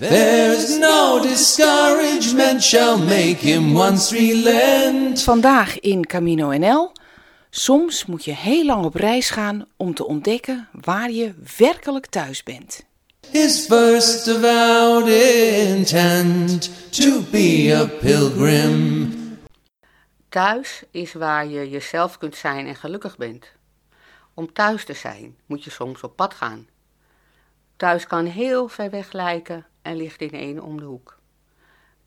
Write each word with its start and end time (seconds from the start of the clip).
There's 0.00 0.78
no 0.78 1.20
discouragement 1.22 2.62
shall 2.62 2.98
make 2.98 3.36
him 3.36 3.74
once 3.74 4.16
relent. 4.16 5.22
Vandaag 5.22 5.80
in 5.80 6.06
Camino 6.06 6.50
NL. 6.50 6.92
Soms 7.50 8.06
moet 8.06 8.24
je 8.24 8.34
heel 8.34 8.64
lang 8.64 8.84
op 8.84 8.94
reis 8.94 9.30
gaan 9.30 9.66
om 9.76 9.94
te 9.94 10.06
ontdekken 10.06 10.68
waar 10.72 11.10
je 11.10 11.34
werkelijk 11.56 12.06
thuis 12.06 12.42
bent. 12.42 12.84
His 13.30 13.66
first 13.66 14.28
avowed 14.28 15.08
intent 15.08 16.70
to 16.90 17.22
be 17.30 17.76
a 17.80 17.84
pilgrim. 18.00 19.12
Thuis 20.28 20.82
is 20.90 21.12
waar 21.12 21.46
je 21.46 21.70
jezelf 21.70 22.18
kunt 22.18 22.36
zijn 22.36 22.66
en 22.66 22.76
gelukkig 22.76 23.16
bent. 23.16 23.46
Om 24.34 24.52
thuis 24.52 24.84
te 24.84 24.94
zijn 24.94 25.36
moet 25.46 25.64
je 25.64 25.70
soms 25.70 26.00
op 26.00 26.16
pad 26.16 26.34
gaan. 26.34 26.68
Thuis 27.76 28.06
kan 28.06 28.24
heel 28.24 28.68
ver 28.68 28.90
weg 28.90 29.12
lijken 29.12 29.64
en 29.82 29.96
ligt 29.96 30.20
in 30.20 30.30
één 30.30 30.62
om 30.62 30.78
de 30.78 30.84
hoek. 30.84 31.18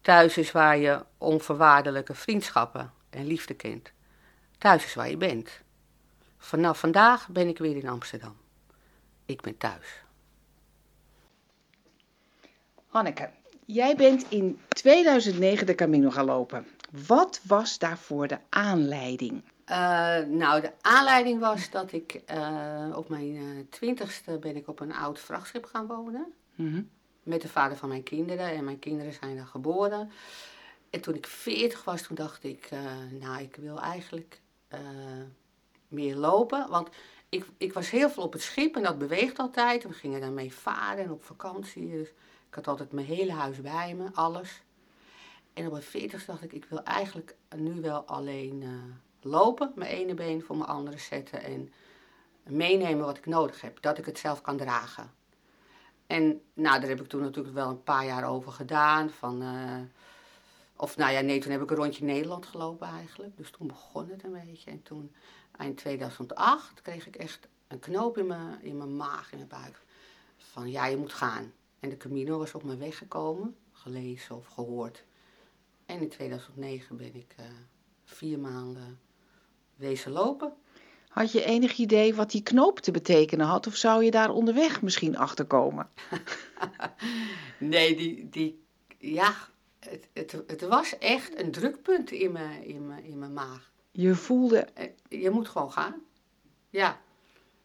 Thuis 0.01 0.37
is 0.37 0.51
waar 0.51 0.77
je 0.77 1.05
onvoorwaardelijke 1.17 2.13
vriendschappen 2.13 2.93
en 3.09 3.25
liefde 3.25 3.53
kent. 3.53 3.91
Thuis 4.57 4.85
is 4.85 4.93
waar 4.93 5.09
je 5.09 5.17
bent. 5.17 5.49
Vanaf 6.37 6.79
vandaag 6.79 7.27
ben 7.27 7.47
ik 7.47 7.57
weer 7.57 7.75
in 7.75 7.87
Amsterdam. 7.87 8.35
Ik 9.25 9.41
ben 9.41 9.57
thuis. 9.57 10.03
Hanneke, 12.87 13.29
jij 13.65 13.95
bent 13.95 14.25
in 14.29 14.59
2009 14.69 15.65
de 15.65 15.75
Camino 15.75 16.09
gaan 16.09 16.25
lopen. 16.25 16.67
Wat 17.07 17.41
was 17.43 17.77
daarvoor 17.77 18.27
de 18.27 18.39
aanleiding? 18.49 19.43
Uh, 19.67 19.77
nou, 20.19 20.61
de 20.61 20.71
aanleiding 20.81 21.39
was 21.39 21.69
dat 21.69 21.91
ik 21.91 22.21
uh, 22.31 22.93
op 22.95 23.09
mijn 23.09 23.35
uh, 23.35 23.65
twintigste 23.69 24.37
ben 24.37 24.55
ik 24.55 24.67
op 24.67 24.79
een 24.79 24.93
oud 24.93 25.19
vrachtschip 25.19 25.65
gaan 25.65 25.87
wonen. 25.87 26.33
Mm 26.55 26.89
Met 27.23 27.41
de 27.41 27.47
vader 27.47 27.77
van 27.77 27.89
mijn 27.89 28.03
kinderen. 28.03 28.49
En 28.49 28.63
mijn 28.63 28.79
kinderen 28.79 29.13
zijn 29.13 29.35
daar 29.35 29.45
geboren. 29.45 30.11
En 30.89 31.01
toen 31.01 31.15
ik 31.15 31.27
veertig 31.27 31.83
was, 31.83 32.01
toen 32.01 32.15
dacht 32.15 32.43
ik, 32.43 32.69
nou, 33.19 33.41
ik 33.41 33.55
wil 33.55 33.79
eigenlijk 33.79 34.41
meer 35.87 36.15
lopen. 36.15 36.69
Want 36.69 36.89
ik, 37.29 37.45
ik 37.57 37.73
was 37.73 37.89
heel 37.89 38.09
veel 38.09 38.23
op 38.23 38.33
het 38.33 38.41
schip 38.41 38.75
en 38.75 38.83
dat 38.83 38.97
beweegt 38.97 39.39
altijd. 39.39 39.83
We 39.83 39.93
gingen 39.93 40.21
daarmee 40.21 40.53
varen 40.53 41.03
en 41.03 41.11
op 41.11 41.23
vakantie. 41.23 41.89
Dus 41.89 42.09
ik 42.47 42.55
had 42.55 42.67
altijd 42.67 42.91
mijn 42.91 43.07
hele 43.07 43.31
huis 43.31 43.61
bij 43.61 43.95
me, 43.95 44.09
alles. 44.13 44.61
En 45.53 45.65
op 45.65 45.71
mijn 45.71 45.83
veertigste 45.83 46.31
dacht 46.31 46.43
ik, 46.43 46.53
ik 46.53 46.65
wil 46.65 46.83
eigenlijk 46.83 47.35
nu 47.55 47.81
wel 47.81 48.01
alleen 48.01 48.63
lopen, 49.21 49.71
mijn 49.75 49.91
ene 49.91 50.13
been 50.13 50.43
voor 50.43 50.57
mijn 50.57 50.69
andere 50.69 50.97
zetten 50.97 51.43
en 51.43 51.73
meenemen 52.43 53.05
wat 53.05 53.17
ik 53.17 53.25
nodig 53.25 53.61
heb, 53.61 53.81
dat 53.81 53.97
ik 53.97 54.05
het 54.05 54.19
zelf 54.19 54.41
kan 54.41 54.57
dragen. 54.57 55.11
En 56.13 56.41
nou, 56.53 56.79
daar 56.79 56.89
heb 56.89 57.01
ik 57.01 57.07
toen 57.07 57.21
natuurlijk 57.21 57.55
wel 57.55 57.69
een 57.69 57.83
paar 57.83 58.05
jaar 58.05 58.29
over 58.29 58.51
gedaan. 58.51 59.09
Van, 59.09 59.41
uh, 59.41 59.81
of 60.75 60.97
nou 60.97 61.11
ja, 61.11 61.21
nee, 61.21 61.39
toen 61.39 61.51
heb 61.51 61.61
ik 61.61 61.69
een 61.69 61.75
rondje 61.75 62.05
Nederland 62.05 62.45
gelopen 62.45 62.87
eigenlijk. 62.87 63.37
Dus 63.37 63.51
toen 63.51 63.67
begon 63.67 64.09
het 64.09 64.23
een 64.23 64.31
beetje. 64.45 64.71
En 64.71 64.83
toen, 64.83 65.11
eind 65.57 65.77
2008, 65.77 66.81
kreeg 66.81 67.07
ik 67.07 67.15
echt 67.15 67.47
een 67.67 67.79
knoop 67.79 68.17
in 68.17 68.27
mijn, 68.27 68.61
in 68.61 68.77
mijn 68.77 68.95
maag, 68.95 69.31
in 69.31 69.37
mijn 69.37 69.49
buik. 69.49 69.81
Van 70.37 70.71
ja, 70.71 70.85
je 70.85 70.97
moet 70.97 71.13
gaan. 71.13 71.53
En 71.79 71.89
de 71.89 71.97
Camino 71.97 72.37
was 72.37 72.53
op 72.53 72.63
mijn 72.63 72.79
weg 72.79 72.97
gekomen, 72.97 73.55
gelezen 73.71 74.35
of 74.35 74.45
gehoord. 74.45 75.03
En 75.85 76.01
in 76.01 76.09
2009 76.09 76.97
ben 76.97 77.15
ik 77.15 77.35
uh, 77.39 77.45
vier 78.03 78.39
maanden 78.39 78.99
wezen 79.75 80.11
lopen. 80.11 80.53
Had 81.13 81.31
je 81.31 81.43
enig 81.43 81.77
idee 81.77 82.15
wat 82.15 82.31
die 82.31 82.43
knoop 82.43 82.79
te 82.79 82.91
betekenen 82.91 83.45
had? 83.45 83.67
Of 83.67 83.75
zou 83.75 84.03
je 84.03 84.11
daar 84.11 84.29
onderweg 84.29 84.81
misschien 84.81 85.17
achter 85.17 85.45
komen? 85.45 85.89
nee, 87.57 87.95
die, 87.95 88.29
die, 88.29 88.63
ja, 88.97 89.33
het, 89.79 90.07
het, 90.13 90.43
het 90.47 90.61
was 90.61 90.97
echt 90.97 91.39
een 91.39 91.51
drukpunt 91.51 92.11
in 92.11 92.31
mijn, 92.31 92.65
in, 92.67 92.87
mijn, 92.87 93.03
in 93.03 93.19
mijn 93.19 93.33
maag. 93.33 93.71
Je 93.91 94.15
voelde... 94.15 94.67
Eh, 94.73 94.89
je 95.09 95.29
moet 95.29 95.49
gewoon 95.49 95.71
gaan. 95.71 95.95
Ja. 96.69 97.01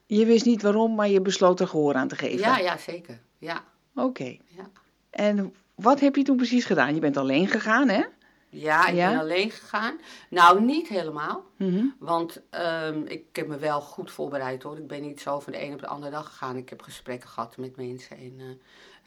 Je 0.06 0.26
wist 0.26 0.44
niet 0.44 0.62
waarom, 0.62 0.94
maar 0.94 1.08
je 1.08 1.20
besloot 1.20 1.60
er 1.60 1.68
gehoor 1.68 1.94
aan 1.94 2.08
te 2.08 2.16
geven. 2.16 2.38
Ja, 2.38 2.58
ja 2.58 2.76
zeker. 2.76 3.20
Ja. 3.38 3.64
Oké. 3.94 4.36
Ja. 4.46 4.70
En 5.10 5.54
wat 5.74 6.00
heb 6.00 6.16
je 6.16 6.22
toen 6.22 6.36
precies 6.36 6.64
gedaan? 6.64 6.94
Je 6.94 7.00
bent 7.00 7.16
alleen 7.16 7.48
gegaan, 7.48 7.88
hè? 7.88 8.04
Ja, 8.50 8.86
ik 8.86 8.94
Ja? 8.94 9.10
ben 9.10 9.18
alleen 9.20 9.50
gegaan. 9.50 10.00
Nou, 10.30 10.60
niet 10.60 10.88
helemaal. 10.88 11.44
Mhm. 11.56 11.84
Want 11.98 12.40
ehm, 12.50 13.02
ik 13.04 13.24
heb 13.36 13.46
me 13.46 13.56
wel 13.58 13.80
goed 13.80 14.10
voorbereid 14.10 14.62
hoor. 14.62 14.76
Ik 14.76 14.86
ben 14.86 15.00
niet 15.02 15.20
zo 15.20 15.40
van 15.40 15.52
de 15.52 15.62
een 15.62 15.72
op 15.72 15.80
de 15.80 15.86
andere 15.86 16.10
dag 16.12 16.26
gegaan. 16.26 16.56
Ik 16.56 16.68
heb 16.68 16.82
gesprekken 16.82 17.28
gehad 17.28 17.56
met 17.56 17.76
mensen. 17.76 18.16
En, 18.16 18.34
eh, 18.38 18.46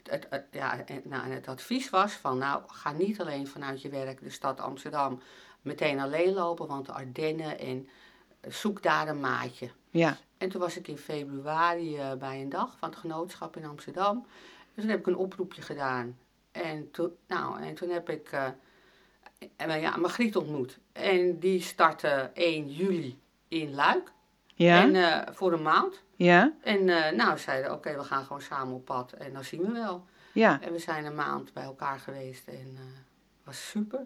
het, 0.02 0.10
het, 0.10 0.26
het- 0.30 0.46
ja, 0.50 0.84
en, 0.86 1.00
nou, 1.04 1.24
en 1.24 1.30
het 1.30 1.48
advies 1.48 1.90
was 1.90 2.12
van, 2.12 2.38
nou, 2.38 2.62
ga 2.66 2.92
niet 2.92 3.20
alleen 3.20 3.46
vanuit 3.48 3.82
je 3.82 3.88
werk 3.88 4.20
de 4.22 4.30
stad 4.30 4.60
Amsterdam 4.60 5.20
meteen 5.62 6.00
alleen 6.00 6.32
lopen. 6.32 6.66
Want 6.66 6.86
de 6.86 6.92
Ardennen 6.92 7.58
en 7.58 7.88
eh, 8.40 8.52
zoek 8.52 8.82
daar 8.82 9.08
een 9.08 9.20
maatje. 9.20 9.70
Ja. 9.90 10.16
En 10.38 10.48
toen 10.48 10.60
was 10.60 10.76
ik 10.76 10.88
in 10.88 10.98
februari 10.98 11.96
eh, 11.96 12.12
bij 12.14 12.40
een 12.40 12.48
dag 12.48 12.76
van 12.78 12.88
het 12.90 12.98
genootschap 12.98 13.56
in 13.56 13.64
Amsterdam. 13.64 14.26
Dus 14.74 14.82
toen 14.84 14.92
heb 14.92 15.00
ik 15.00 15.06
een 15.06 15.16
oproepje 15.16 15.62
gedaan. 15.62 16.18
En 16.52 16.90
toen, 16.90 17.12
nou, 17.26 17.62
en 17.62 17.74
toen 17.74 17.88
heb 17.90 18.08
ik 18.10 18.30
en, 19.56 19.80
ja, 19.80 19.96
Margriet 19.96 20.36
ontmoet. 20.36 20.78
En 20.92 21.38
die 21.38 21.60
startte 21.60 22.30
1 22.34 22.70
juli 22.70 23.20
in 23.48 23.74
Luik. 23.74 24.12
Ja? 24.54 24.82
En 24.82 24.94
eh, 24.94 25.34
voor 25.34 25.52
een 25.52 25.62
maand. 25.62 26.02
ja? 26.16 26.52
En 26.62 26.88
eh, 26.88 27.12
nou, 27.12 27.36
ze 27.36 27.42
zeiden, 27.42 27.72
oké, 27.72 27.96
we 27.96 28.04
gaan 28.04 28.24
gewoon 28.24 28.42
samen 28.42 28.74
op 28.74 28.84
pad. 28.84 29.12
En 29.12 29.32
dan 29.32 29.44
zien 29.44 29.62
we 29.62 29.72
wel. 29.72 30.04
Ja. 30.32 30.60
En 30.60 30.72
we 30.72 30.78
zijn 30.78 31.04
een 31.04 31.14
maand 31.14 31.52
bij 31.52 31.62
elkaar 31.62 31.98
geweest. 31.98 32.48
En 32.48 32.74
eh 32.76 32.82
was 33.44 33.68
super. 33.68 34.00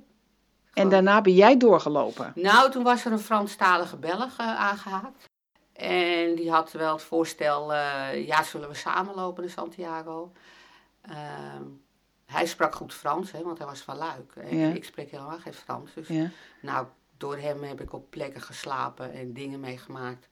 En 0.72 0.88
daarna 0.88 1.20
ben 1.20 1.34
jij 1.34 1.56
doorgelopen. 1.56 2.32
nou, 2.34 2.70
toen 2.70 2.82
was 2.82 3.04
er 3.04 3.12
een 3.12 3.18
Franstalige 3.18 3.96
Belg 3.96 4.38
eh, 4.38 4.56
aangehaakt. 4.56 5.24
En 5.72 6.34
die 6.34 6.50
had 6.50 6.72
wel 6.72 6.92
het 6.92 7.02
voorstel, 7.02 7.74
ja, 8.14 8.42
zullen 8.42 8.68
we 8.68 8.74
samen 8.74 9.14
lopen 9.14 9.42
naar 9.42 9.52
Santiago? 9.52 10.32
Hij 12.26 12.46
sprak 12.46 12.74
goed 12.74 12.94
Frans, 12.94 13.32
hè, 13.32 13.42
want 13.42 13.58
hij 13.58 13.66
was 13.66 13.80
van 13.80 13.96
Luik. 13.96 14.32
En 14.36 14.56
Ja. 14.58 14.68
ik 14.72 14.84
spreek 14.84 15.10
helemaal 15.10 15.38
geen 15.38 15.54
Frans. 15.54 15.94
Dus 15.94 16.08
Ja. 16.08 16.30
nou, 16.60 16.86
door 17.16 17.36
hem 17.36 17.62
heb 17.62 17.80
ik 17.80 17.92
op 17.92 18.10
plekken 18.10 18.40
geslapen 18.40 19.12
en 19.12 19.32
dingen 19.32 19.60
meegemaakt. 19.60 20.28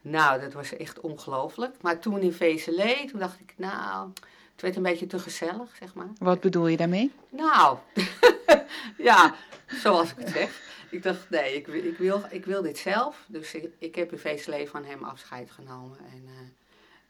Nou, 0.00 0.40
dat 0.40 0.52
was 0.52 0.76
echt 0.76 1.00
ongelooflijk. 1.00 1.82
Maar 1.82 1.98
toen 1.98 2.20
in 2.20 2.32
Vezelé, 2.32 3.06
toen 3.10 3.18
dacht 3.20 3.40
ik, 3.40 3.54
nou, 3.56 4.08
het 4.52 4.60
werd 4.62 4.76
een 4.76 4.82
beetje 4.82 5.06
te 5.06 5.18
gezellig, 5.18 5.76
zeg 5.78 5.94
maar. 5.94 6.08
Wat 6.18 6.40
bedoel 6.40 6.66
je 6.66 6.76
daarmee? 6.76 7.12
Nou, 7.28 7.78
ja, 8.98 9.34
zoals 9.66 10.10
ik 10.10 10.16
het 10.18 10.28
zeg. 10.28 10.66
Ik 10.90 11.02
dacht, 11.02 11.30
nee, 11.30 11.54
ik, 11.54 11.66
wil- 11.66 11.84
ik, 11.84 11.98
wil, 11.98 12.22
ik 12.30 12.44
wil 12.44 12.62
dit 12.62 12.78
zelf. 12.78 13.24
Dus 13.28 13.54
ik, 13.54 13.68
ik 13.78 13.94
heb 13.94 14.12
in 14.12 14.18
Vezelé 14.18 14.66
van 14.66 14.84
hem 14.84 15.04
afscheid 15.04 15.50
genomen. 15.50 15.98
En 15.98 16.22
eh, 16.26 16.32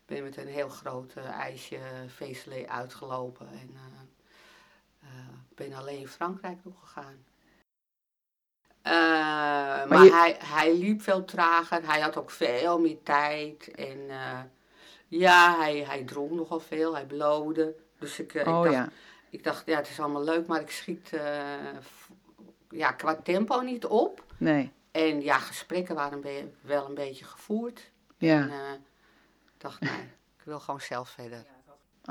ben 0.06 0.22
met 0.22 0.37
een 0.37 0.47
heel 0.47 0.69
groot 0.69 1.12
eh, 1.15 1.25
ijsje 1.28 1.78
Vezelé 2.06 2.67
uitgelopen. 2.69 3.49
En 3.49 3.71
eh, 3.75 3.81
eh, 5.14 5.34
ben 5.54 5.72
alleen 5.72 5.98
in 5.98 6.08
Frankrijk 6.08 6.58
nog 6.64 6.74
gegaan. 6.80 7.24
Eh, 8.82 8.92
maar 9.88 10.04
je- 10.04 10.12
hij, 10.12 10.36
hij 10.44 10.76
liep 10.76 11.02
veel 11.02 11.24
trager. 11.24 11.86
Hij 11.86 12.00
had 12.00 12.16
ook 12.16 12.30
veel 12.30 12.80
meer 12.80 13.02
tijd. 13.02 13.70
En 13.74 14.10
eh, 14.10 14.41
ja, 15.08 15.56
hij, 15.58 15.78
hij 15.84 16.04
dronk 16.04 16.30
nogal 16.30 16.60
veel. 16.60 16.94
Hij 16.94 17.06
blode. 17.06 17.74
Dus 17.98 18.19
ik, 18.19 18.34
eh, 18.34 18.41
ik 18.41 18.46
Oh 18.48 18.62
dacht, 18.62 18.74
ja. 18.74 18.88
ik 19.30 19.44
dacht, 19.44 19.66
ja, 19.66 19.76
het 19.76 19.88
is 19.88 20.00
allemaal 20.00 20.24
leuk, 20.24 20.46
maar 20.46 20.60
ik 20.60 20.70
schiet 20.70 21.10
ja, 22.70 22.92
qua 22.92 23.14
tempo 23.16 23.60
niet 23.60 23.86
op. 23.86 24.25
Nee. 24.36 24.72
En 24.90 25.22
ja, 25.22 25.38
gesprekken 25.38 25.94
waren 25.94 26.52
wel 26.60 26.86
een 26.86 26.94
beetje 26.94 27.25
gevoerd. 27.25 27.90
Ja. 28.16 28.40
En 28.40 28.75
ik 29.46 29.60
dacht, 29.60 29.80
nee, 29.80 30.00
ik 30.38 30.44
wil 30.44 30.60
gewoon 30.60 30.80
zelf 30.80 31.08
verder. 31.08 31.44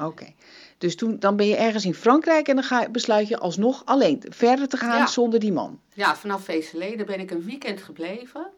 Oké. 0.01 0.33
Dus 0.77 0.95
toen, 0.95 1.19
dan 1.19 1.35
ben 1.35 1.47
je 1.47 1.55
ergens 1.55 1.85
in 1.85 1.93
Frankrijk 1.93 2.47
en 2.47 2.55
dan 2.55 2.63
ga, 2.63 2.89
besluit 2.89 3.27
je 3.27 3.37
alsnog 3.37 3.85
alleen 3.85 4.23
verder 4.29 4.67
te 4.67 4.77
gaan 4.77 4.97
Ja. 4.97 5.07
zonder 5.07 5.39
die 5.39 5.51
man. 5.51 5.79
Ja, 5.93 6.15
vanaf 6.15 6.43
Vezelé, 6.43 6.95
daar 6.95 7.05
ben 7.05 7.19
ik 7.19 7.31
een 7.31 7.43
weekend 7.43 7.81
gebleven. 7.81 8.49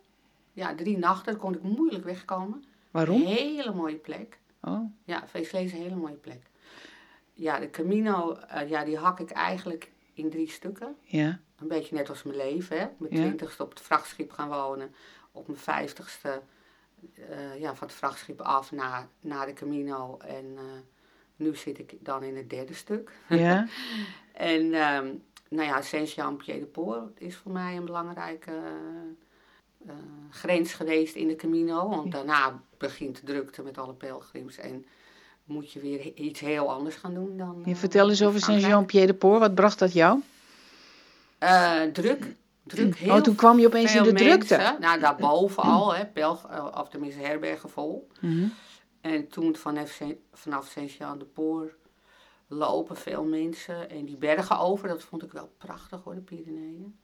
Ja, 0.54 0.76
drie 0.76 0.98
nachten, 0.98 1.32
daar 1.32 1.42
kon 1.42 1.54
ik 1.56 1.62
moeilijk 1.64 2.04
wegkomen. 2.04 2.64
Waarom? 2.92 3.22
Hele 3.22 3.74
mooie 3.74 3.96
plek. 3.96 4.40
Oh. 4.62 4.80
Ja, 5.04 5.24
Vezelé 5.28 5.62
is 5.64 5.72
een 5.72 5.82
hele 5.82 5.96
mooie 5.96 6.14
plek. 6.16 6.42
Ja, 7.34 7.60
de 7.60 7.70
Camino, 7.70 8.34
eh, 8.34 8.70
ja, 8.70 8.84
die 8.86 8.98
hak 8.98 9.20
ik 9.20 9.30
eigenlijk 9.32 9.92
in 10.14 10.30
drie 10.30 10.50
stukken. 10.50 10.96
Ja. 11.02 11.40
Een 11.60 11.68
beetje 11.68 11.96
net 11.96 12.10
als 12.10 12.24
mijn 12.24 12.38
leven, 12.38 12.80
hè. 12.80 12.86
Mijn 12.98 13.14
Ja. 13.16 13.20
twintigste 13.22 13.64
op 13.64 13.70
het 13.70 13.82
vrachtschip 13.82 14.32
gaan 14.32 14.50
wonen. 14.50 14.94
Op 15.32 15.48
mijn 15.48 15.60
vijftigste 15.60 16.42
eh, 17.30 17.60
ja, 17.60 17.76
van 17.76 17.88
het 17.88 17.96
vrachtschip 17.96 18.42
af 18.42 18.72
naar, 18.72 19.08
naar 19.22 19.46
de 19.46 19.54
Camino. 19.54 20.18
En 20.18 20.46
eh, 20.58 20.64
nu 21.40 21.56
zit 21.56 21.80
ik 21.80 21.94
dan 22.00 22.24
in 22.24 22.38
het 22.38 22.50
derde 22.50 22.74
stuk. 22.74 23.12
Ja. 23.30 23.68
En 24.34 24.74
ehm, 24.74 25.08
nou 25.50 25.68
ja, 25.68 25.82
Saint-Jean-Pied-de-Port 25.82 27.22
is 27.22 27.36
voor 27.36 27.52
mij 27.52 27.76
een 27.76 27.86
belangrijke 27.86 28.52
eh, 29.88 29.94
grens 30.30 30.74
geweest 30.74 31.16
in 31.16 31.28
de 31.28 31.36
Camino. 31.36 31.90
Want 31.90 32.12
daarna 32.12 32.62
begint 32.78 33.16
de 33.16 33.26
drukte 33.26 33.62
met 33.62 33.78
alle 33.78 33.94
pelgrims. 33.94 34.58
En 34.58 34.86
moet 35.44 35.72
je 35.72 35.80
weer 35.80 36.14
iets 36.14 36.40
heel 36.40 36.72
anders 36.72 36.96
gaan 36.96 37.14
doen 37.14 37.38
dan. 37.38 37.62
Je 37.66 37.72
eh, 37.72 37.78
vertel 37.78 38.10
eens 38.10 38.24
over 38.24 38.40
Frankrijk. 38.40 38.72
Saint-Jean-Pied-de-Port. 38.72 39.40
Wat 39.40 39.56
bracht 39.56 39.80
dat 39.80 39.94
jou? 39.94 40.22
Eh, 41.38 41.82
druk. 41.94 42.36
Druk. 42.64 42.98
Heel 42.98 43.16
oh, 43.16 43.22
toen 43.22 43.36
kwam 43.36 43.60
je 43.60 43.66
opeens 43.66 43.96
in 43.96 44.04
de 44.04 44.14
drukte. 44.14 44.78
Nou, 44.80 45.00
daarboven 45.00 45.64
al, 45.74 45.96
hè, 45.96 46.06
pelg, 46.06 46.48
eh, 46.50 46.68
of 46.76 46.90
tenminste 46.90 47.22
herbergen 47.22 47.70
vol. 47.70 48.08
Mhm. 48.20 48.48
En 49.10 49.28
toen 49.28 49.56
vanaf, 49.56 50.02
vanaf 50.34 50.68
Saint-Jean-de-Port 50.68 51.74
lopen 52.48 52.96
veel 52.96 53.24
mensen. 53.24 53.90
En 53.90 54.06
die 54.06 54.18
bergen 54.18 54.60
over, 54.60 54.88
dat 54.88 55.04
vond 55.04 55.24
ik 55.24 55.32
wel 55.32 55.52
prachtig 55.58 56.04
hoor, 56.04 56.16
de 56.16 56.22
Pyreneeën. 56.22 57.00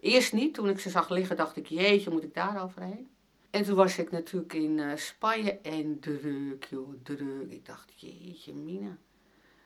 Eerst 0.00 0.32
niet, 0.32 0.54
toen 0.54 0.68
ik 0.68 0.78
ze 0.78 0.90
zag 0.90 1.08
liggen 1.08 1.36
dacht 1.36 1.56
ik, 1.56 1.66
jeetje, 1.66 2.10
moet 2.10 2.22
ik 2.22 2.34
daar 2.34 2.62
overheen? 2.62 3.08
En 3.50 3.64
toen 3.64 3.74
was 3.74 3.98
ik 3.98 4.10
natuurlijk 4.10 4.52
in 4.52 4.78
eh, 4.78 4.96
Spanje 4.96 5.58
en 5.60 6.00
druk, 6.00 6.64
joh, 6.70 6.94
druk. 7.02 7.50
Ik 7.50 7.66
dacht, 7.66 8.00
jeetje, 8.00 8.54
Mina, 8.54 8.96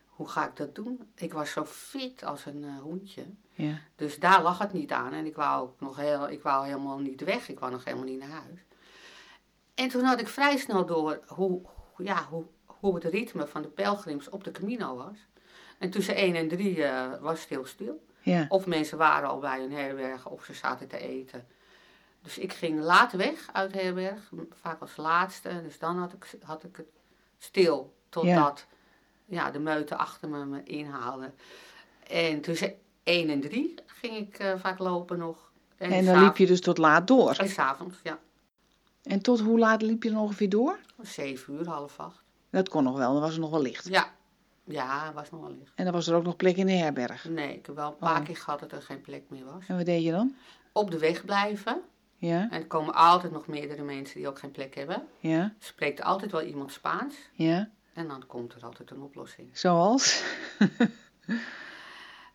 hoe 0.06 0.28
ga 0.28 0.48
ik 0.48 0.56
dat 0.56 0.74
doen? 0.74 1.00
Ik 1.14 1.32
was 1.32 1.50
zo 1.50 1.64
fit 1.64 2.24
als 2.24 2.46
een 2.46 2.64
eh, 2.64 2.78
hoentje. 2.78 3.24
Ja. 3.52 3.78
Dus 3.96 4.18
daar 4.18 4.42
lag 4.42 4.58
het 4.58 4.72
niet 4.72 4.92
aan. 4.92 5.12
En 5.12 5.26
ik 5.26 5.36
wou, 5.36 5.62
ook 5.62 5.80
nog 5.80 5.96
heel, 5.96 6.30
ik 6.30 6.42
wou 6.42 6.66
helemaal 6.66 6.98
niet 6.98 7.24
weg. 7.24 7.48
Ik 7.48 7.58
wou 7.58 7.72
nog 7.72 7.84
helemaal 7.84 8.06
niet 8.06 8.18
naar 8.18 8.28
huis. 8.28 8.60
En 9.80 9.88
toen 9.88 10.04
had 10.04 10.20
ik 10.20 10.28
vrij 10.28 10.56
snel 10.56 10.86
door 10.86 11.20
hoe, 11.26 11.60
ja, 11.96 12.26
hoe, 12.30 12.44
hoe 12.66 12.94
het 12.94 13.04
ritme 13.04 13.46
van 13.46 13.62
de 13.62 13.68
pelgrims 13.68 14.28
op 14.28 14.44
de 14.44 14.50
Camino 14.50 14.96
was. 14.96 15.16
En 15.78 15.90
tussen 15.90 16.14
1 16.14 16.34
en 16.34 16.48
3 16.48 16.84
eh, 16.84 17.20
was 17.20 17.40
het 17.40 17.48
heel 17.48 17.66
stil. 17.66 18.06
Ja. 18.22 18.46
Of 18.48 18.66
mensen 18.66 18.98
waren 18.98 19.28
al 19.28 19.38
bij 19.38 19.62
een 19.62 19.72
herberg 19.72 20.26
of 20.28 20.44
ze 20.44 20.54
zaten 20.54 20.88
te 20.88 20.98
eten. 20.98 21.46
Dus 22.22 22.38
ik 22.38 22.52
ging 22.52 22.80
laat 22.80 23.12
weg 23.12 23.48
uit 23.52 23.72
herberg, 23.72 24.30
vaak 24.60 24.80
als 24.80 24.96
laatste. 24.96 25.62
Dus 25.62 25.78
dan 25.78 25.98
had 25.98 26.12
ik, 26.12 26.26
had 26.42 26.64
ik 26.64 26.76
het 26.76 26.88
stil 27.38 27.94
totdat 28.08 28.66
ja. 29.24 29.50
de 29.50 29.58
meute 29.58 29.96
achter 29.96 30.28
me 30.28 30.44
me 30.44 30.62
inhaalde. 30.62 31.32
En 32.06 32.40
tussen 32.40 32.74
1 33.02 33.30
en 33.30 33.40
3 33.40 33.74
ging 33.86 34.16
ik 34.16 34.38
eh, 34.38 34.52
vaak 34.58 34.78
lopen 34.78 35.18
nog. 35.18 35.50
En 35.76 36.04
dan 36.04 36.24
liep 36.24 36.36
je 36.36 36.46
dus 36.46 36.60
tot 36.60 36.78
laat 36.78 37.06
door. 37.06 37.36
En 37.36 37.48
s'avonds, 37.48 38.00
ja. 38.02 38.18
En 39.02 39.20
tot 39.20 39.40
hoe 39.40 39.58
laat 39.58 39.82
liep 39.82 40.02
je 40.02 40.10
dan 40.10 40.18
ongeveer 40.20 40.48
door? 40.48 40.78
7 41.00 41.54
uur, 41.54 41.66
half 41.68 41.98
acht. 41.98 42.22
Dat 42.50 42.68
kon 42.68 42.84
nog 42.84 42.96
wel, 42.96 43.12
dan 43.12 43.20
was 43.20 43.30
het 43.30 43.40
nog 43.40 43.50
wel 43.50 43.62
licht. 43.62 43.88
Ja, 43.88 44.10
ja, 44.64 45.12
was 45.12 45.30
nog 45.30 45.40
wel 45.40 45.50
licht. 45.58 45.72
En 45.74 45.84
dan 45.84 45.92
was 45.92 46.06
er 46.06 46.14
ook 46.16 46.22
nog 46.24 46.36
plek 46.36 46.56
in 46.56 46.66
de 46.66 46.72
herberg. 46.72 47.24
Nee, 47.24 47.54
ik 47.56 47.66
heb 47.66 47.74
wel 47.74 47.88
een 47.88 47.96
paar 47.96 48.18
Oh. 48.20 48.24
keer 48.26 48.36
gehad 48.36 48.60
dat 48.60 48.72
er 48.72 48.82
geen 48.82 49.00
plek 49.00 49.22
meer 49.28 49.44
was. 49.44 49.64
En 49.68 49.76
wat 49.76 49.86
deed 49.86 50.02
je 50.04 50.10
dan? 50.10 50.34
Op 50.72 50.90
de 50.90 50.98
weg 50.98 51.24
blijven. 51.24 51.80
Ja, 52.16 52.40
En 52.50 52.60
er 52.60 52.66
komen 52.66 52.94
altijd 52.94 53.32
nog 53.32 53.46
meerdere 53.46 53.82
mensen 53.82 54.16
die 54.18 54.28
ook 54.28 54.38
geen 54.38 54.50
plek 54.50 54.74
hebben. 54.74 55.06
ja, 55.18 55.54
Spreekt 55.58 56.02
altijd 56.02 56.32
wel 56.32 56.42
iemand 56.42 56.72
Spaans. 56.72 57.14
ja. 57.32 57.70
En 57.92 58.08
dan 58.08 58.26
komt 58.26 58.54
er 58.54 58.64
altijd 58.64 58.90
een 58.90 59.00
oplossing. 59.02 59.58
Zoals? 59.58 60.22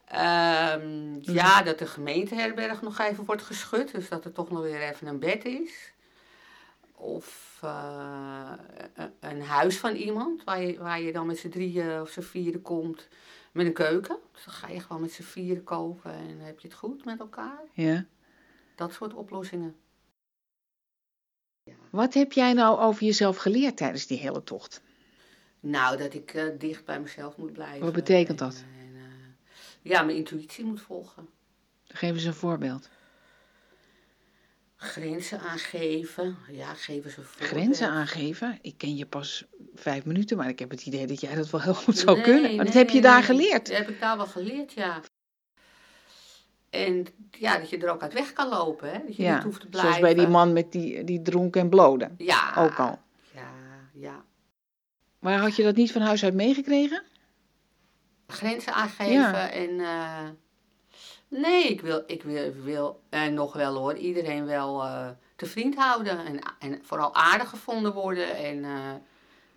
Ehm, 0.05 1.17
ja, 1.21 1.61
dat 1.61 1.79
de 1.79 1.85
gemeenteherberg 1.85 2.81
nog 2.81 2.99
even 2.99 3.25
wordt 3.25 3.41
geschud. 3.41 3.91
Dus 3.91 4.09
dat 4.09 4.25
er 4.25 4.31
toch 4.31 4.49
nog 4.51 4.61
weer 4.61 4.81
even 4.81 5.07
een 5.07 5.19
bed 5.19 5.45
is. 5.45 5.93
Of 6.97 7.59
eh, 7.61 8.51
een- 9.19 9.41
huis 9.41 9.77
van 9.77 9.95
iemand 9.95 10.43
waar 10.43 10.61
je, 10.61 10.77
waar 10.77 11.01
je 11.01 11.11
dan 11.11 11.25
met 11.25 11.37
z'n 11.37 11.49
drieën 11.49 12.01
of 12.01 12.09
z'n 12.09 12.21
vieren 12.21 12.61
komt. 12.61 13.07
Met 13.51 13.65
een 13.65 13.73
keuken. 13.73 14.17
Dus 14.33 14.43
dan 14.45 14.53
ga 14.53 14.67
je 14.67 14.79
gewoon 14.79 15.01
met 15.01 15.11
z'n 15.11 15.21
vieren 15.23 15.63
koken 15.63 16.11
en 16.11 16.39
heb 16.39 16.59
je 16.59 16.67
het 16.67 16.77
goed 16.77 17.05
met 17.05 17.19
elkaar. 17.19 17.59
Ja. 17.73 18.05
Dat 18.75 18.93
soort 18.93 19.13
oplossingen. 19.13 19.75
Wat 21.89 22.13
heb 22.13 22.31
jij 22.31 22.53
nou 22.53 22.79
over 22.79 23.03
jezelf 23.03 23.37
geleerd 23.37 23.77
tijdens 23.77 24.07
die 24.07 24.17
hele 24.17 24.43
tocht? 24.43 24.81
Nou, 25.59 25.97
dat 25.97 26.13
ik 26.13 26.33
eh, 26.33 26.43
dicht 26.57 26.85
bij 26.85 26.99
mezelf 26.99 27.37
moet 27.37 27.53
blijven. 27.53 27.79
Wat 27.83 27.93
betekent 27.93 28.41
En, 28.41 28.45
dat? 28.47 28.63
en, 28.79 28.95
eh, 28.95 29.01
ja, 29.81 30.01
mijn 30.01 30.17
intuïtie 30.17 30.65
moet 30.65 30.81
volgen. 30.81 31.27
Geef 31.87 32.11
eens 32.13 32.23
een 32.23 32.33
voorbeeld. 32.33 32.89
Grenzen 34.77 35.39
aangeven. 35.39 36.37
Ja, 36.51 36.73
geven 36.73 37.11
ze 37.11 37.21
voor. 37.21 37.45
Grenzen 37.45 37.89
aangeven? 37.89 38.59
Ik 38.61 38.77
ken 38.77 38.95
je 38.95 39.05
pas 39.05 39.45
vijf 39.75 40.05
minuten, 40.05 40.37
maar 40.37 40.49
ik 40.49 40.59
heb 40.59 40.69
het 40.69 40.85
idee 40.85 41.07
dat 41.07 41.21
jij 41.21 41.35
dat 41.35 41.49
wel 41.49 41.61
heel 41.61 41.73
goed 41.73 41.97
zou 41.97 42.15
Nee, 42.15 42.23
kunnen. 42.23 42.55
Maar 42.55 42.65
dat 42.65 42.73
heb 42.73 42.89
je 42.89 43.01
daar 43.01 43.23
geleerd. 43.23 43.67
Dat 43.67 43.77
heb 43.77 43.89
ik 43.89 43.99
daar 43.99 44.17
wel 44.17 44.25
geleerd, 44.27 44.73
ja. 44.73 45.01
En 46.69 47.05
ja, 47.31 47.57
dat 47.57 47.69
je 47.69 47.77
er 47.77 47.89
ook 47.91 48.01
uit 48.01 48.13
weg 48.13 48.33
kan 48.33 48.49
lopen, 48.49 48.91
hè. 48.91 48.99
Dat 49.05 49.15
je 49.15 49.23
Ja, 49.23 49.33
niet 49.35 49.43
hoeft 49.43 49.59
te 49.61 49.67
blijven. 49.67 49.93
zoals 49.93 50.13
bij 50.13 50.23
die 50.23 50.31
man 50.31 50.53
met 50.53 50.71
die, 50.71 51.03
die 51.03 51.21
dronk 51.21 51.55
en 51.55 51.69
blode. 51.69 52.09
Ja. 52.17 52.53
Ook 52.57 52.79
al. 52.79 52.99
Ja, 53.33 53.49
ja. 53.93 54.23
Maar 55.19 55.37
had 55.39 55.55
je 55.55 55.63
dat 55.63 55.75
niet 55.75 55.91
van 55.91 56.01
huis 56.01 56.23
uit 56.23 56.33
meegekregen? 56.33 57.03
Grenzen 58.27 58.73
aangeven 58.73 59.13
Ja. 59.13 59.49
en... 59.51 59.79
eh, 59.79 60.29
nee, 61.27 61.63
ik 61.67 61.81
wil, 61.81 62.03
ik 62.07 62.23
wil, 62.23 62.53
wil 62.63 63.01
en 63.09 63.33
nog 63.33 63.53
wel 63.53 63.75
hoor, 63.77 63.95
iedereen 63.97 64.45
wel 64.45 64.83
eh, 64.83 65.09
te 65.35 65.45
vriend 65.45 65.75
houden. 65.75 66.25
En, 66.25 66.39
en 66.59 66.79
vooral 66.83 67.13
aardig 67.15 67.49
gevonden 67.49 67.93
worden 67.93 68.35
en 68.37 68.63
eh, 68.63 68.93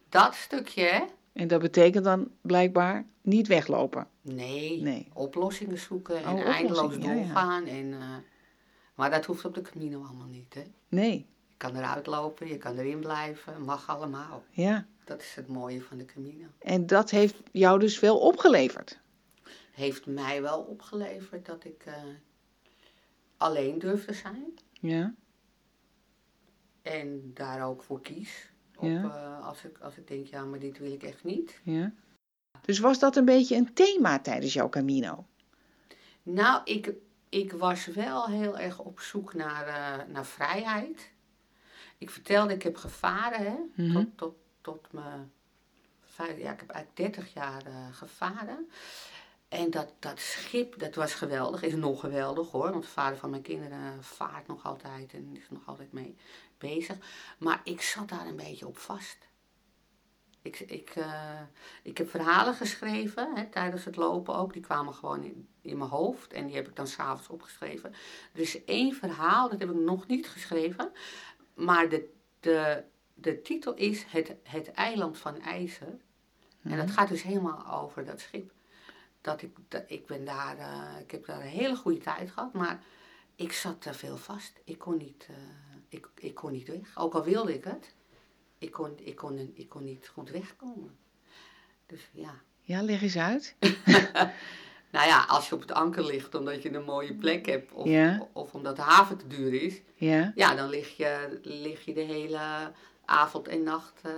dat 0.08 0.34
stukje, 0.34 0.82
hè. 0.82 1.00
En 1.32 1.48
dat 1.48 1.60
betekent 1.60 2.04
dan 2.04 2.28
blijkbaar 2.40 3.06
niet 3.22 3.46
weglopen. 3.46 4.06
Nee, 4.22 4.82
Nee. 4.82 5.08
oplossingen 5.14 5.78
zoeken 5.78 6.24
en 6.24 6.32
Oh, 6.32 6.46
eindeloos 6.46 6.94
ja, 6.94 7.00
ja. 7.00 7.14
doorgaan. 7.14 7.66
En, 7.66 7.92
eh, 7.92 8.16
maar 8.94 9.10
dat 9.10 9.24
hoeft 9.24 9.44
op 9.44 9.54
de 9.54 9.62
Camino 9.62 10.04
allemaal 10.04 10.26
niet. 10.26 10.54
Hè? 10.54 10.62
Nee, 10.88 11.26
Je 11.48 11.54
kan 11.56 11.76
eruit 11.76 12.06
lopen, 12.06 12.48
je 12.48 12.56
kan 12.56 12.76
erin 12.78 12.98
blijven, 13.00 13.62
mag 13.64 13.88
allemaal. 13.88 14.42
ja. 14.50 14.86
Dat 15.04 15.20
is 15.20 15.32
het 15.34 15.48
mooie 15.48 15.82
van 15.82 15.98
de 15.98 16.04
Camino. 16.04 16.46
En 16.58 16.86
dat 16.86 17.10
heeft 17.10 17.34
jou 17.52 17.78
dus 17.78 17.98
veel 17.98 18.18
opgeleverd. 18.18 18.98
Heeft 19.78 20.06
mij 20.06 20.42
wel 20.42 20.60
opgeleverd 20.60 21.46
dat 21.46 21.64
ik 21.64 21.82
eh, 21.86 21.94
alleen 23.36 23.78
durf 23.78 24.04
te 24.04 24.12
zijn 24.12 24.58
Ja, 24.72 25.14
en 26.82 27.30
daar 27.34 27.66
ook 27.66 27.82
voor 27.82 28.00
kies. 28.00 28.50
Op, 28.76 28.84
Ja. 28.88 29.02
eh, 29.02 29.46
als, 29.46 29.64
ik, 29.64 29.78
als 29.78 29.96
ik 29.96 30.08
denk, 30.08 30.26
ja, 30.26 30.44
maar 30.44 30.58
dit 30.58 30.78
wil 30.78 30.92
ik 30.92 31.02
echt 31.02 31.24
niet. 31.24 31.60
ja. 31.62 31.92
Dus 32.62 32.78
was 32.78 32.98
dat 32.98 33.16
een 33.16 33.24
beetje 33.24 33.56
een 33.56 33.72
thema 33.74 34.18
tijdens 34.18 34.52
jouw 34.52 34.68
Camino? 34.68 35.26
Nou, 36.22 36.60
ik, 36.64 36.92
ik 37.28 37.52
was 37.52 37.86
wel 37.86 38.26
heel 38.26 38.58
erg 38.58 38.78
op 38.78 39.00
zoek 39.00 39.34
naar, 39.34 39.66
eh, 39.66 40.06
naar 40.12 40.26
vrijheid. 40.26 41.10
Ik 41.98 42.10
vertelde, 42.10 42.54
ik 42.54 42.62
heb 42.62 42.76
gevaren, 42.76 43.40
hè, 43.40 43.82
Mhm. 43.84 43.92
tot, 43.92 44.16
tot, 44.16 44.34
tot 44.60 44.92
mijn 44.92 45.32
ja, 46.16 46.52
ik 46.52 46.60
heb 46.60 46.68
eigenlijk 46.70 46.96
30 46.96 47.32
jaar 47.32 47.62
gevaren. 47.92 48.68
En 49.48 49.70
dat, 49.70 49.92
dat 49.98 50.20
schip, 50.20 50.78
dat 50.78 50.94
was 50.94 51.14
geweldig, 51.14 51.62
is 51.62 51.74
nog 51.74 52.00
geweldig 52.00 52.50
hoor, 52.50 52.70
want 52.70 52.82
de 52.82 52.88
vader 52.88 53.18
van 53.18 53.30
mijn 53.30 53.42
kinderen 53.42 54.04
vaart 54.04 54.46
nog 54.46 54.64
altijd 54.64 55.12
en 55.12 55.36
is 55.36 55.50
nog 55.50 55.66
altijd 55.66 55.92
mee 55.92 56.16
bezig. 56.58 56.96
Maar 57.38 57.60
ik 57.64 57.82
zat 57.82 58.08
daar 58.08 58.26
een 58.26 58.36
beetje 58.36 58.66
op 58.66 58.78
vast. 58.78 59.28
Ik, 60.42 60.60
ik, 60.60 60.90
eh, 60.90 61.40
ik 61.82 61.98
heb 61.98 62.10
verhalen 62.10 62.54
geschreven 62.54 63.36
hè, 63.36 63.46
tijdens 63.46 63.84
het 63.84 63.96
lopen 63.96 64.34
ook. 64.34 64.52
Die 64.52 64.62
kwamen 64.62 64.94
gewoon 64.94 65.22
in, 65.22 65.48
in 65.60 65.78
mijn 65.78 65.90
hoofd 65.90 66.32
en 66.32 66.46
die 66.46 66.56
heb 66.56 66.68
ik 66.68 66.76
dan 66.76 66.86
s'avonds 66.86 67.28
opgeschreven. 67.28 67.94
Er 68.32 68.40
is 68.40 68.64
één 68.64 68.94
verhaal, 68.94 69.48
dat 69.48 69.60
heb 69.60 69.70
ik 69.70 69.76
nog 69.76 70.06
niet 70.06 70.28
geschreven. 70.28 70.92
Maar 71.54 71.88
de, 71.88 72.10
de, 72.40 72.84
de 73.14 73.42
titel 73.42 73.74
is 73.74 74.04
Het, 74.04 74.34
het 74.42 74.70
eiland 74.70 75.18
van 75.18 75.40
IJzer. 75.40 75.98
En 76.62 76.76
dat 76.76 76.90
gaat 76.90 77.08
dus 77.08 77.22
helemaal 77.22 77.82
over 77.82 78.04
dat 78.04 78.20
schip. 78.20 78.50
Dat 79.28 79.42
ik, 79.42 79.56
dat, 79.68 79.82
ik, 79.86 80.06
ben 80.06 80.24
daar, 80.24 80.58
eh, 80.58 81.00
ik 81.00 81.10
heb 81.10 81.26
daar 81.26 81.40
een 81.40 81.46
hele 81.46 81.76
goede 81.76 81.98
tijd 82.00 82.30
gehad, 82.30 82.52
maar 82.52 82.82
ik 83.36 83.52
zat 83.52 83.80
te 83.82 83.94
veel 83.94 84.16
vast. 84.16 84.52
Ik 84.64 84.78
kon 84.78 84.96
niet, 84.96 85.26
eh, 85.28 85.34
ik, 85.88 86.08
ik 86.14 86.34
kon 86.34 86.52
niet 86.52 86.68
weg. 86.68 86.96
Ook 86.98 87.14
al 87.14 87.24
wilde 87.24 87.54
ik 87.54 87.64
het, 87.64 87.94
ik 88.58 88.70
kon, 88.72 88.94
ik 88.98 89.16
kon, 89.16 89.52
ik 89.54 89.68
kon 89.68 89.84
niet 89.84 90.08
goed 90.08 90.30
wegkomen. 90.30 90.96
Dus 91.86 92.08
ja. 92.12 92.34
Ja, 92.62 92.82
leg 92.82 93.02
eens 93.02 93.16
uit. 93.16 93.56
Nou 94.90 95.06
ja, 95.06 95.24
als 95.24 95.48
je 95.48 95.54
op 95.54 95.60
het 95.60 95.72
anker 95.72 96.04
ligt 96.04 96.34
omdat 96.34 96.62
je 96.62 96.72
een 96.74 96.84
mooie 96.84 97.14
plek 97.14 97.46
hebt, 97.46 97.72
of, 97.72 97.86
Ja. 97.86 98.28
of 98.32 98.52
omdat 98.54 98.76
de 98.76 98.82
haven 98.82 99.16
te 99.18 99.26
duur 99.26 99.62
is, 99.62 99.80
Ja, 99.94 100.32
ja, 100.34 100.54
dan 100.54 100.68
lig 100.68 100.96
je, 100.96 101.38
lig 101.42 101.84
je 101.84 101.92
de 101.94 102.00
hele 102.00 102.72
avond 103.04 103.48
en 103.48 103.62
nacht 103.62 104.00
eh, 104.02 104.12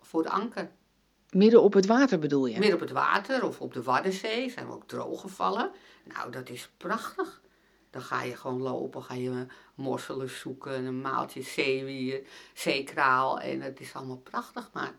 voor 0.00 0.22
de 0.22 0.28
anker. 0.30 0.70
Midden 1.34 1.62
op 1.62 1.72
het 1.72 1.86
water 1.86 2.18
bedoel 2.18 2.46
je? 2.46 2.58
Midden 2.58 2.74
op 2.74 2.80
het 2.80 2.90
water 2.90 3.44
of 3.44 3.60
op 3.60 3.72
de 3.72 3.82
Waddenzee 3.82 4.50
zijn 4.50 4.66
we 4.66 4.72
ook 4.72 4.88
droog 4.88 5.20
gevallen. 5.20 5.70
Nou, 6.04 6.30
dat 6.30 6.48
is 6.48 6.70
prachtig. 6.76 7.42
Dan 7.90 8.02
ga 8.02 8.22
je 8.22 8.36
gewoon 8.36 8.60
lopen, 8.60 9.02
ga 9.02 9.14
je 9.14 9.46
mosselen 9.74 10.30
zoeken, 10.30 10.84
een 10.84 11.00
maaltje 11.00 11.42
zeewier, 11.42 12.20
zeekraal 12.54 13.40
en 13.40 13.60
het 13.60 13.80
is 13.80 13.94
allemaal 13.94 14.16
prachtig. 14.16 14.70
Maar 14.72 14.94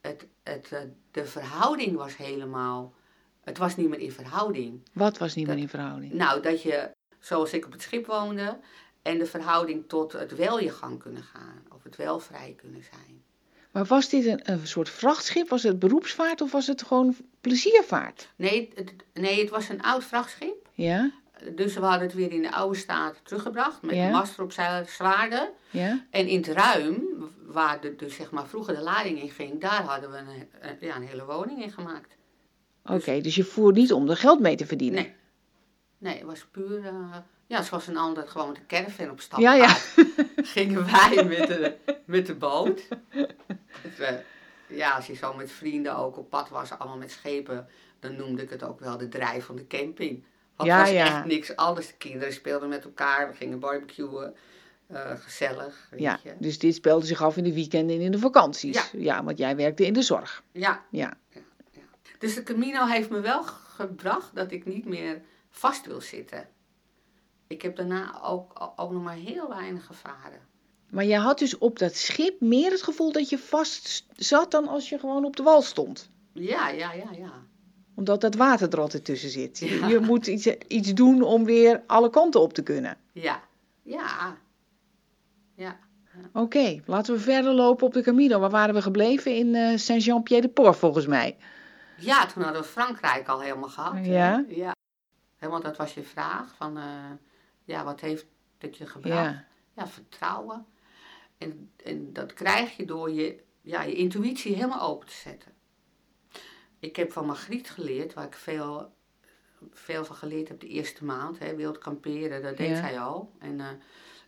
het, 0.00 0.26
het, 0.42 0.72
eh, 0.72 0.80
de 1.10 1.24
verhouding 1.24 1.96
was 1.96 2.16
helemaal, 2.16 2.94
het 3.40 3.58
was 3.58 3.76
niet 3.76 3.88
meer 3.88 4.00
in 4.00 4.12
verhouding. 4.12 4.88
Wat 4.92 5.18
was 5.18 5.34
niet 5.34 5.46
meer 5.46 5.58
in 5.58 5.68
verhouding? 5.68 6.12
Nou, 6.12 6.42
dat 6.42 6.62
je, 6.62 6.90
zoals 7.18 7.52
ik 7.52 7.66
op 7.66 7.72
het 7.72 7.82
schip 7.82 8.06
woonde, 8.06 8.58
en 9.02 9.18
de 9.18 9.26
verhouding 9.26 9.88
tot 9.88 10.12
het 10.12 10.36
wel 10.36 10.58
je 10.58 10.70
gang 10.70 10.98
kunnen 10.98 11.22
gaan 11.22 11.62
of 11.74 11.82
het 11.82 11.96
wel 11.96 12.20
vrij 12.20 12.54
kunnen 12.56 12.82
zijn. 12.82 13.22
Maar 13.70 13.84
was 13.84 14.08
dit 14.08 14.26
een, 14.26 14.40
een 14.52 14.66
soort 14.66 14.88
vrachtschip? 14.88 15.48
Was 15.48 15.62
het 15.62 15.78
beroepsvaart 15.78 16.40
of 16.40 16.52
was 16.52 16.66
het 16.66 16.82
gewoon 16.82 17.16
pleziervaart? 17.40 18.28
Nee, 18.36 18.70
het, 18.74 18.94
nee, 19.14 19.40
het 19.40 19.50
was 19.50 19.68
een 19.68 19.82
oud 19.82 20.04
vrachtschip. 20.04 20.68
Ja, 20.74 21.10
Dus 21.56 21.74
we 21.74 21.80
hadden 21.80 22.06
het 22.06 22.14
weer 22.16 22.32
in 22.32 22.42
de 22.42 22.52
oude 22.52 22.78
staat 22.78 23.16
teruggebracht. 23.22 23.82
Met 23.82 23.94
Ja. 23.94 24.06
de 24.06 24.12
master 24.12 24.44
op 24.44 24.52
zwaarden. 24.86 25.48
ja. 25.70 26.04
En 26.10 26.26
in 26.28 26.36
het 26.36 26.46
ruim, 26.48 27.02
waar 27.46 27.80
de, 27.80 27.96
dus 27.96 28.14
zeg 28.14 28.30
maar 28.30 28.46
vroeger 28.46 28.74
de 28.74 28.80
lading 28.82 29.22
in 29.22 29.30
ging, 29.30 29.60
daar 29.60 29.82
hadden 29.82 30.10
we 30.10 30.16
een, 30.16 30.48
een- 30.60 30.76
ja, 30.80 30.96
een 30.96 31.06
hele 31.06 31.24
woning 31.24 31.62
in 31.62 31.70
gemaakt. 31.72 32.16
Oké, 32.84 33.20
dus 33.20 33.34
je 33.34 33.44
voer 33.44 33.72
niet 33.72 33.92
om 33.92 34.08
er 34.10 34.16
geld 34.16 34.40
mee 34.40 34.56
te 34.56 34.66
verdienen. 34.66 35.02
Nee. 35.02 35.14
Nee, 35.98 36.14
het 36.14 36.24
was 36.26 36.46
puur. 36.50 36.84
eh, 36.86 37.16
ja, 37.50 37.62
zoals 37.62 37.86
een 37.86 37.96
ander 37.96 38.28
gewoon 38.28 38.46
met 38.48 38.56
de 38.56 38.66
caravan 38.66 39.10
op 39.10 39.20
stap 39.20 39.40
Ja, 39.40 39.54
ja. 39.54 39.68
gingen 40.56 40.84
wij 40.92 41.24
met 41.24 41.48
de, 41.48 41.76
met 42.04 42.26
de 42.26 42.34
boot. 42.34 42.80
Eh, 43.98 44.14
ja, 44.66 44.90
als 44.96 45.06
je 45.06 45.14
zo 45.14 45.34
met 45.34 45.52
vrienden 45.52 45.96
ook 45.96 46.16
op 46.18 46.30
pad 46.30 46.48
was, 46.48 46.70
allemaal 46.70 46.98
met 46.98 47.10
schepen, 47.10 47.68
dan 48.00 48.16
noemde 48.16 48.42
ik 48.42 48.50
het 48.50 48.62
ook 48.62 48.80
wel 48.80 48.98
de 48.98 49.08
drijf 49.08 49.44
van 49.44 49.56
de 49.56 49.66
camping. 49.66 50.24
Want 50.56 50.68
Ja, 50.68 50.76
het 50.78 50.86
was 50.86 50.96
ja. 50.96 51.04
echt 51.16 51.24
niks 51.24 51.56
anders. 51.56 51.86
De 51.86 51.94
kinderen 51.98 52.32
speelden 52.34 52.68
met 52.68 52.84
elkaar, 52.84 53.28
we 53.30 53.36
gingen 53.36 53.58
barbecuen. 53.58 54.34
eh, 54.86 55.10
gezellig, 55.18 55.86
weet 55.90 56.00
Ja, 56.00 56.18
je. 56.22 56.34
dus 56.38 56.58
dit 56.58 56.74
speelde 56.74 57.06
zich 57.06 57.22
af 57.22 57.36
in 57.36 57.44
de 57.44 57.54
weekenden 57.54 57.96
en 57.96 58.02
in 58.02 58.10
de 58.12 58.18
vakanties. 58.18 58.90
Ja. 58.92 59.24
want 59.24 59.38
jij 59.38 59.56
werkte 59.56 59.86
in 59.86 59.92
de 59.92 60.02
zorg. 60.02 60.42
Ja, 60.52 60.84
Ja, 60.90 61.12
dus 62.18 62.34
de 62.34 62.42
Camino 62.42 62.86
heeft 62.86 63.10
me 63.10 63.20
wel 63.20 63.42
gebracht 63.76 64.34
dat 64.34 64.50
ik 64.52 64.64
niet 64.66 64.84
meer 64.84 65.20
vast 65.50 65.86
wil 65.86 66.00
zitten. 66.00 66.48
Ik 67.50 67.62
heb 67.62 67.76
daarna 67.76 68.20
ook, 68.22 68.72
ook 68.76 68.90
nog 68.90 69.02
maar 69.02 69.14
heel 69.14 69.48
weinig 69.48 69.86
gevaren. 69.86 70.40
maar 70.90 71.04
jij 71.04 71.18
had 71.18 71.38
dus 71.38 71.58
op 71.58 71.78
dat 71.78 71.94
schip 71.94 72.40
meer 72.40 72.70
het 72.70 72.82
gevoel 72.82 73.12
dat 73.12 73.28
je 73.28 73.38
vast 73.38 74.06
zat 74.16 74.50
dan 74.50 74.68
als 74.68 74.88
je 74.88 74.98
gewoon 74.98 75.24
op 75.24 75.36
de 75.36 75.42
wal 75.42 75.62
stond. 75.62 76.10
Ja, 76.32 76.68
ja, 76.68 76.92
ja, 76.92 77.10
ja. 77.12 77.32
Omdat 77.94 78.20
dat 78.20 78.34
water 78.34 78.72
er 78.72 78.80
altijd 78.80 79.04
tussen 79.04 79.30
zit. 79.30 79.58
Je- 79.58 79.78
Ja. 79.78 79.86
Je 79.88 79.98
moet 80.00 80.26
iets, 80.26 80.46
iets 80.46 80.94
doen 80.94 81.22
om 81.22 81.44
weer 81.44 81.82
alle 81.86 82.10
kanten 82.10 82.40
op 82.40 82.52
te 82.52 82.62
kunnen. 82.62 82.96
Ja, 83.12 83.40
ja. 83.82 84.36
Ja, 85.54 85.78
Oké, 86.32 86.80
laten 86.86 87.14
we 87.14 87.20
verder 87.20 87.52
lopen 87.52 87.86
op 87.86 87.92
de 87.92 88.02
Camino. 88.02 88.38
Waar 88.38 88.50
waren 88.50 88.74
we 88.74 88.82
gebleven? 88.82 89.34
In 89.36 89.54
eh 89.54 89.76
Saint-Jean-Pied-de-Port 89.78 90.76
volgens 90.76 91.06
mij. 91.06 91.36
ja 91.98 92.26
toen 92.26 92.42
hadden 92.42 92.62
we 92.62 92.68
Frankrijk 92.68 93.28
al 93.28 93.40
helemaal 93.40 93.68
gehad. 93.68 93.92
hè? 93.92 94.00
Ja? 94.00 94.44
ja. 94.48 94.74
Helemaal, 95.36 95.60
dat 95.62 95.76
was 95.76 95.94
je 95.94 96.02
vraag. 96.02 96.54
Van, 96.56 96.76
eh, 96.76 96.84
ja, 97.64 97.84
wat 97.84 98.00
heeft 98.00 98.26
het 98.58 98.76
je 98.76 98.86
gebracht? 98.86 99.30
Ja, 99.30 99.46
Ja, 99.76 99.86
vertrouwen. 99.86 100.66
En, 101.38 101.70
en 101.84 102.12
dat 102.12 102.32
krijg 102.34 102.76
je 102.76 102.84
door 102.84 103.10
je, 103.10 103.42
ja, 103.60 103.82
je 103.82 103.94
intuïtie 103.94 104.54
helemaal 104.54 104.80
open 104.88 105.06
te 105.08 105.14
zetten. 105.14 105.52
Ik 106.78 106.96
heb 106.96 107.12
van 107.12 107.26
Margriet 107.26 107.70
geleerd, 107.70 108.14
waar 108.14 108.26
ik 108.26 108.34
veel, 108.34 108.92
veel 109.70 110.04
van 110.04 110.16
geleerd 110.16 110.48
heb 110.48 110.60
de 110.60 110.68
eerste 110.68 111.04
maand. 111.04 111.38
Hè, 111.38 111.54
wild 111.56 111.78
kamperen, 111.78 112.42
dat 112.42 112.56
deed 112.56 112.68
Ja. 112.68 112.76
zij 112.76 113.00
al. 113.00 113.32
En 113.38 113.60
eh, 113.60 113.66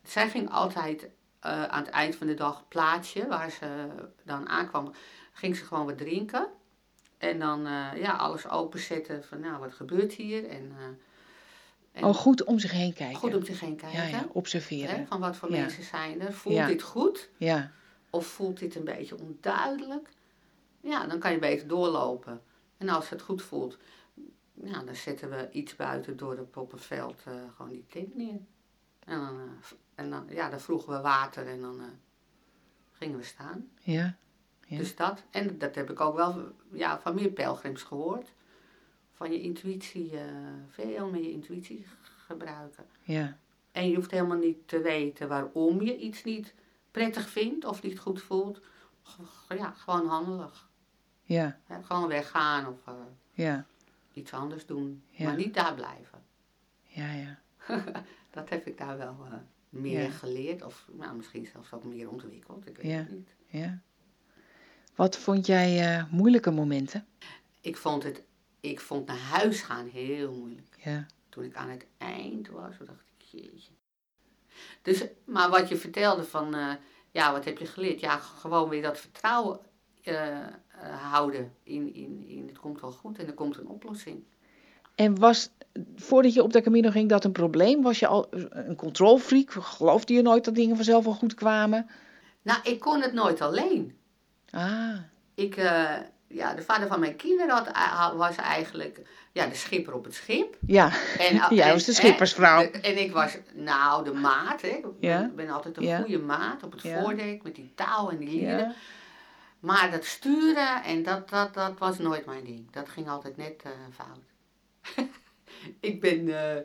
zij 0.02 0.28
ging 0.28 0.50
altijd 0.50 1.08
eh, 1.40 1.64
aan 1.64 1.82
het 1.84 1.90
eind 1.92 2.16
van 2.16 2.26
de 2.26 2.34
dag 2.34 2.68
plaatsje, 2.68 3.26
waar 3.26 3.50
ze 3.50 3.88
dan 4.24 4.48
aankwam, 4.48 4.92
ging 5.32 5.56
ze 5.56 5.64
gewoon 5.64 5.86
wat 5.86 5.98
drinken. 5.98 6.48
En 7.18 7.38
dan 7.38 7.66
eh, 7.66 7.88
ja, 7.96 8.12
alles 8.16 8.48
openzetten 8.48 9.24
van, 9.24 9.40
nou, 9.40 9.58
wat 9.58 9.72
gebeurt 9.74 10.12
hier? 10.12 10.48
En, 10.48 10.72
en 11.92 12.04
Oh, 12.04 12.14
goed 12.14 12.44
om 12.44 12.58
zich 12.58 12.70
heen 12.72 12.92
kijken. 12.92 13.18
goed 13.18 13.34
om 13.34 13.44
zich 13.44 13.60
heen 13.60 13.76
kijken. 13.76 13.98
ja, 13.98 14.06
ja, 14.06 14.18
Hè, 14.18 14.24
observeren. 14.32 15.06
van 15.06 15.20
wat 15.20 15.36
voor 15.36 15.50
Ja. 15.50 15.60
mensen 15.60 15.82
zijn 15.82 16.20
er. 16.20 16.32
Voelt 16.32 16.56
Ja. 16.56 16.66
dit 16.66 16.82
goed? 16.82 17.30
Ja, 17.36 17.70
Of 18.10 18.26
voelt 18.26 18.58
dit 18.58 18.74
een 18.74 18.84
beetje 18.84 19.18
onduidelijk? 19.18 20.08
Ja, 20.80 21.06
dan 21.06 21.18
kan 21.18 21.32
je 21.32 21.38
beter 21.38 21.66
doorlopen. 21.68 22.42
En 22.76 22.88
als 22.88 23.08
het 23.08 23.22
goed 23.22 23.42
voelt, 23.42 23.78
ja, 24.54 24.82
dan 24.82 24.94
zetten 24.94 25.30
we 25.30 25.48
iets 25.52 25.76
buiten 25.76 26.16
door 26.16 26.36
het 26.36 26.50
poppenveld 26.50 27.22
eh 27.24 27.32
gewoon 27.56 27.70
die 27.70 27.84
tent 27.88 28.14
neer. 28.16 28.40
En 29.04 29.18
dan, 29.20 29.38
eh, 29.40 29.44
en 29.94 30.10
dan, 30.10 30.26
ja, 30.28 30.50
dan 30.50 30.60
vroegen 30.60 30.92
we 30.96 31.00
water 31.00 31.46
en 31.48 31.60
dan 31.60 31.80
eh, 31.80 31.86
gingen 32.92 33.18
we 33.18 33.24
staan. 33.24 33.68
ja, 33.80 34.16
Ja. 34.66 34.78
Dus 34.78 34.96
dat, 34.96 35.22
en 35.30 35.58
dat 35.58 35.74
heb 35.74 35.90
ik 35.90 36.00
ook 36.00 36.16
wel 36.16 36.52
ja, 36.72 37.00
van 37.00 37.14
meer 37.14 37.30
pelgrims 37.30 37.82
gehoord. 37.82 38.32
Van 39.22 39.32
je 39.32 39.40
intuïtie, 39.40 40.18
eh, 40.18 40.24
veel 40.68 41.10
meer 41.10 41.22
je 41.22 41.30
intuïtie 41.30 41.86
gebruiken. 42.26 42.84
ja. 43.02 43.36
En 43.72 43.88
je 43.88 43.94
hoeft 43.94 44.10
helemaal 44.10 44.36
niet 44.38 44.68
te 44.68 44.80
weten 44.80 45.28
waarom 45.28 45.82
je 45.82 45.96
iets 45.98 46.24
niet 46.24 46.54
prettig 46.90 47.28
vindt 47.28 47.64
of 47.64 47.82
niet 47.82 47.98
goed 47.98 48.22
voelt. 48.22 48.60
Ja, 49.48 49.70
gewoon 49.70 50.06
handelig. 50.06 50.68
Ja, 51.22 51.58
Gewoon 51.82 52.08
weggaan 52.08 52.66
of 52.66 52.86
eh, 52.86 52.94
ja, 53.32 53.66
iets 54.12 54.32
anders 54.32 54.66
doen. 54.66 55.02
Ja. 55.10 55.24
Maar 55.24 55.36
niet 55.36 55.54
daar 55.54 55.74
blijven. 55.74 56.22
ja, 56.82 57.12
ja. 57.12 57.38
Dat 58.30 58.48
heb 58.48 58.66
ik 58.66 58.78
daar 58.78 58.98
wel 58.98 59.16
eh, 59.30 59.32
meer 59.68 60.02
Ja. 60.02 60.10
geleerd. 60.10 60.62
Of 60.62 60.88
nou, 60.92 61.16
misschien 61.16 61.46
zelfs 61.46 61.72
ook 61.72 61.84
meer 61.84 62.10
ontwikkeld. 62.10 62.66
Ik 62.68 62.76
weet 62.76 62.86
Ja. 62.90 62.96
het 62.96 63.10
niet. 63.10 63.34
ja. 63.46 63.78
Wat 64.94 65.16
vond 65.18 65.46
jij 65.46 66.04
moeilijke 66.10 66.50
momenten? 66.50 67.06
Ik 67.60 67.76
vond, 67.76 68.02
het, 68.02 68.22
ik 68.62 68.80
vond 68.80 69.06
naar 69.06 69.18
huis 69.18 69.60
gaan 69.60 69.86
heel 69.86 70.32
moeilijk. 70.32 70.76
Ja, 70.84 71.06
Toen 71.28 71.44
ik 71.44 71.54
aan 71.56 71.68
het 71.68 71.86
eind 71.98 72.48
was, 72.48 72.74
dacht 72.78 73.04
ik, 73.18 73.24
jeetje. 73.30 73.72
Dus, 74.82 75.04
maar 75.24 75.50
wat 75.50 75.68
je 75.68 75.76
vertelde 75.76 76.24
van, 76.24 76.54
eh, 76.54 76.72
ja, 77.10 77.32
wat 77.32 77.44
heb 77.44 77.58
je 77.58 77.66
geleerd? 77.66 78.00
Ja, 78.00 78.16
gewoon 78.16 78.68
weer 78.68 78.82
dat 78.82 78.98
vertrouwen 78.98 79.60
eh, 80.02 80.38
eh, 80.38 80.46
houden 81.10 81.52
in, 81.62 81.94
in, 81.94 82.24
in 82.26 82.46
het 82.46 82.58
komt 82.58 82.80
wel 82.80 82.92
goed 82.92 83.18
en 83.18 83.26
er 83.26 83.34
komt 83.34 83.56
een 83.56 83.66
oplossing. 83.66 84.24
En 84.94 85.18
was, 85.18 85.50
voordat 85.96 86.34
je 86.34 86.42
op 86.42 86.52
de 86.52 86.62
Camino 86.62 86.90
ging, 86.90 87.08
dat 87.08 87.24
een 87.24 87.32
probleem? 87.32 87.82
Was 87.82 87.98
je 87.98 88.06
al 88.06 88.26
een 88.30 88.76
controlfreak? 88.76 89.50
Geloofde 89.52 90.14
je 90.14 90.22
nooit 90.22 90.44
dat 90.44 90.54
dingen 90.54 90.76
vanzelf 90.76 91.04
wel 91.04 91.14
goed 91.14 91.34
kwamen? 91.34 91.86
Nou, 92.42 92.60
ik 92.62 92.80
kon 92.80 93.00
het 93.02 93.12
nooit 93.12 93.40
alleen. 93.40 93.96
Ah, 94.50 94.98
Ik, 95.34 95.56
ja, 96.32 96.54
de 96.54 96.62
vader 96.62 96.88
van 96.88 97.00
mijn 97.00 97.16
kinderen 97.16 97.54
had, 97.64 98.14
was 98.16 98.36
eigenlijk 98.36 99.00
ja, 99.32 99.46
de 99.46 99.54
schipper 99.54 99.94
op 99.94 100.04
het 100.04 100.14
schip. 100.14 100.56
ja. 100.66 100.90
En, 101.18 101.40
Jij 101.54 101.72
was 101.72 101.84
de 101.84 101.92
schippersvrouw. 101.92 102.60
de- 102.70 102.80
en 102.80 102.98
ik 103.02 103.12
was, 103.12 103.36
nou, 103.54 104.04
de 104.04 104.12
maat. 104.12 104.60
Hè. 104.62 104.68
Ik 104.68 104.84
Ja. 105.00 105.30
ben, 105.34 105.50
altijd 105.50 105.76
een 105.76 105.82
Ja. 105.82 105.98
goede 105.98 106.18
maat 106.18 106.62
op 106.62 106.72
het 106.72 106.80
voordek 106.80 107.42
met 107.42 107.54
die 107.54 107.72
touw 107.74 108.10
en 108.10 108.18
die 108.18 108.28
lieren. 108.28 108.74
Maar 109.60 109.90
dat 109.90 110.04
sturen, 110.04 110.82
en 110.84 111.02
dat, 111.02 111.28
dat, 111.28 111.54
dat 111.54 111.78
was 111.78 111.98
nooit 111.98 112.26
mijn 112.26 112.44
ding. 112.44 112.70
Dat 112.72 112.88
ging 112.88 113.08
altijd 113.08 113.36
net 113.36 113.62
eh, 113.62 113.70
fout. 113.94 114.18
ik 115.80 116.00
ben 116.00 116.38
eh, 116.48 116.56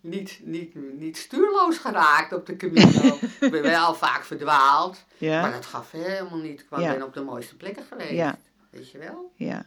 niet, 0.00 0.40
niet, 0.42 0.74
niet 0.98 1.16
stuurloos 1.16 1.78
geraakt 1.78 2.32
op 2.32 2.46
de 2.46 2.56
Camino. 2.56 3.18
ik 3.40 3.50
ben 3.50 3.62
wel 3.62 3.94
vaak 3.94 4.24
verdwaald. 4.24 5.04
Maar 5.18 5.52
dat 5.52 5.66
gaf 5.66 5.90
helemaal 5.90 6.38
niet. 6.38 6.60
Ik 6.60 6.66
Ja. 6.78 6.92
ben 6.92 7.02
op 7.02 7.14
de 7.14 7.22
mooiste 7.22 7.56
plekken 7.56 7.84
geweest. 7.88 8.10
Ja. 8.10 8.38
Weet 8.70 8.90
je 8.90 8.98
wel? 8.98 9.32
ja. 9.34 9.66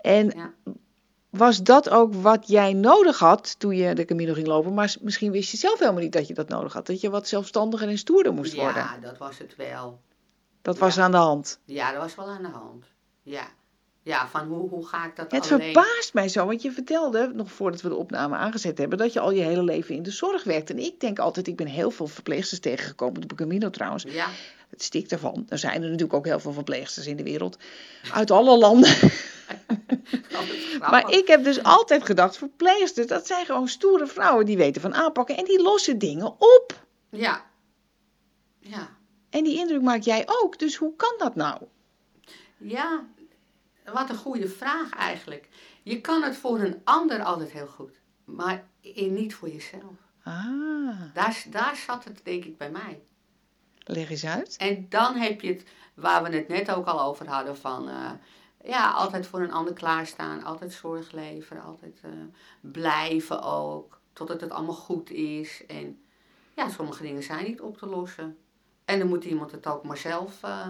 En 0.00 0.30
Ja. 0.36 0.54
was 1.30 1.62
dat 1.62 1.88
ook 1.90 2.14
wat 2.14 2.48
jij 2.48 2.72
nodig 2.72 3.18
had 3.18 3.58
toen 3.58 3.76
je 3.76 3.94
de 3.94 4.04
Camino 4.04 4.32
ging 4.32 4.46
lopen? 4.46 4.74
Maar 4.74 4.96
misschien 5.00 5.32
wist 5.32 5.50
je 5.50 5.56
zelf 5.56 5.78
helemaal 5.78 6.02
niet 6.02 6.12
dat 6.12 6.26
je 6.28 6.34
dat 6.34 6.48
nodig 6.48 6.72
had. 6.72 6.86
Dat 6.86 7.00
je 7.00 7.10
wat 7.10 7.28
zelfstandiger 7.28 7.88
en 7.88 7.98
stoerder 7.98 8.32
moest 8.32 8.54
worden. 8.54 8.82
Ja, 8.82 8.98
dat 8.98 9.18
was 9.18 9.38
het 9.38 9.56
wel. 9.56 10.00
Dat 10.62 10.78
was 10.78 10.98
aan 10.98 11.10
de 11.10 11.16
hand. 11.16 11.60
Ja, 11.64 11.92
dat 11.92 12.00
was 12.00 12.14
wel 12.14 12.28
aan 12.28 12.42
de 12.42 12.48
hand. 12.48 12.84
Ja. 13.22 13.46
Ja, 14.08 14.28
van 14.28 14.46
hoe, 14.46 14.68
hoe 14.68 14.86
ga 14.86 15.04
ik 15.04 15.16
dat 15.16 15.32
Het 15.32 15.52
alleen... 15.52 15.72
verbaast 15.72 16.14
mij 16.14 16.28
zo, 16.28 16.46
want 16.46 16.62
je 16.62 16.72
vertelde, 16.72 17.30
nog 17.34 17.52
voordat 17.52 17.80
we 17.80 17.88
de 17.88 17.94
opname 17.94 18.36
aangezet 18.36 18.78
hebben, 18.78 18.98
dat 18.98 19.12
je 19.12 19.20
al 19.20 19.30
je 19.30 19.42
hele 19.42 19.62
leven 19.62 19.94
in 19.94 20.02
de 20.02 20.10
zorg 20.10 20.44
werkt. 20.44 20.70
En 20.70 20.78
ik 20.78 21.00
denk 21.00 21.18
altijd, 21.18 21.46
ik 21.46 21.56
ben 21.56 21.66
heel 21.66 21.90
veel 21.90 22.06
verpleegsters 22.06 22.60
tegengekomen 22.60 23.22
op 23.22 23.28
de 23.28 23.34
Camino 23.34 23.70
trouwens. 23.70 24.04
Ja, 24.08 24.28
Het 24.70 24.82
stikt 24.82 25.12
ervan. 25.12 25.46
Er 25.48 25.58
zijn 25.58 25.74
er 25.74 25.80
natuurlijk 25.80 26.12
ook 26.12 26.24
heel 26.24 26.40
veel 26.40 26.52
verpleegsters 26.52 27.06
in 27.06 27.16
de 27.16 27.22
wereld. 27.22 27.58
Uit 28.12 28.30
alle 28.30 28.58
landen. 28.58 28.96
Maar 30.90 31.10
ik 31.10 31.26
heb 31.26 31.44
dus 31.44 31.62
altijd 31.62 32.04
gedacht, 32.04 32.36
verpleegsters, 32.36 33.06
dat 33.06 33.26
zijn 33.26 33.46
gewoon 33.46 33.68
stoere 33.68 34.06
vrouwen 34.06 34.46
die 34.46 34.56
weten 34.56 34.82
van 34.82 34.94
aanpakken. 34.94 35.36
En 35.36 35.44
die 35.44 35.62
lossen 35.62 35.98
dingen 35.98 36.26
op. 36.26 36.84
Ja. 37.10 37.44
Ja. 38.60 38.88
En 39.30 39.44
die 39.44 39.58
indruk 39.58 39.82
maak 39.82 40.02
jij 40.02 40.28
ook. 40.42 40.58
Dus 40.58 40.76
hoe 40.76 40.96
kan 40.96 41.14
dat 41.18 41.34
nou? 41.34 41.62
Ja, 42.58 43.04
wat 43.92 44.10
een 44.10 44.16
goede 44.16 44.48
vraag 44.48 44.90
eigenlijk. 44.90 45.48
Je 45.82 46.00
kan 46.00 46.22
het 46.22 46.36
voor 46.36 46.60
een 46.60 46.80
ander 46.84 47.22
altijd 47.22 47.50
heel 47.50 47.66
goed, 47.66 48.00
maar 48.24 48.64
niet 48.94 49.34
voor 49.34 49.48
jezelf. 49.48 49.96
Ah, 50.22 51.00
Daar, 51.14 51.44
daar 51.50 51.76
zat 51.76 52.04
het 52.04 52.20
denk 52.24 52.44
ik 52.44 52.58
bij 52.58 52.70
mij. 52.70 53.02
leg 53.84 54.10
eens 54.10 54.26
uit. 54.26 54.56
En 54.56 54.86
dan 54.88 55.14
heb 55.16 55.40
je 55.40 55.48
het, 55.52 55.64
waar 55.94 56.22
we 56.22 56.36
het 56.36 56.48
net 56.48 56.70
ook 56.70 56.86
al 56.86 57.00
over 57.00 57.28
hadden, 57.28 57.56
van 57.56 57.88
eh, 57.88 58.10
ja, 58.64 58.90
altijd 58.90 59.26
voor 59.26 59.40
een 59.40 59.52
ander 59.52 59.72
klaarstaan, 59.72 60.44
altijd 60.44 60.72
zorg 60.72 61.12
leveren, 61.12 61.62
altijd 61.62 62.00
eh, 62.02 62.10
blijven 62.60 63.42
ook, 63.42 64.00
totdat 64.12 64.40
het 64.40 64.50
allemaal 64.50 64.74
goed 64.74 65.10
is. 65.10 65.66
En 65.66 66.02
ja, 66.56 66.68
sommige 66.68 67.02
dingen 67.02 67.22
zijn 67.22 67.44
niet 67.44 67.60
op 67.60 67.78
te 67.78 67.86
lossen. 67.86 68.36
En 68.84 68.98
dan 68.98 69.08
moet 69.08 69.24
iemand 69.24 69.50
het 69.50 69.66
ook 69.66 69.84
maar 69.84 69.96
zelf 69.96 70.42
eh, 70.42 70.68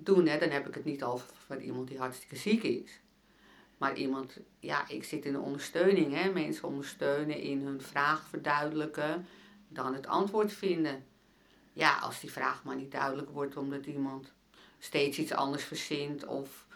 doen, 0.00 0.26
hè, 0.26 0.38
dan 0.38 0.50
heb 0.50 0.68
ik 0.68 0.74
het 0.74 0.84
niet 0.84 1.02
over 1.02 1.26
van 1.46 1.58
iemand 1.58 1.88
die 1.88 1.98
hartstikke 1.98 2.36
ziek 2.36 2.62
is. 2.62 3.00
Maar 3.78 3.96
iemand, 3.96 4.36
ja, 4.58 4.88
ik 4.88 5.04
zit 5.04 5.24
in 5.24 5.32
de 5.32 5.38
ondersteuning, 5.40 6.14
hè, 6.14 6.30
mensen 6.32 6.68
ondersteunen 6.68 7.40
in 7.40 7.60
hun 7.60 7.80
vraag 7.80 8.26
verduidelijken, 8.28 9.26
dan 9.68 9.94
het 9.94 10.06
antwoord 10.06 10.52
vinden. 10.52 11.04
Ja, 11.72 11.98
als 11.98 12.20
die 12.20 12.30
vraag 12.32 12.64
maar 12.64 12.76
niet 12.76 12.92
duidelijk 12.92 13.30
wordt 13.30 13.56
omdat 13.56 13.86
iemand 13.86 14.32
steeds 14.78 15.18
iets 15.18 15.32
anders 15.32 15.64
verzint 15.64 16.26
of, 16.26 16.66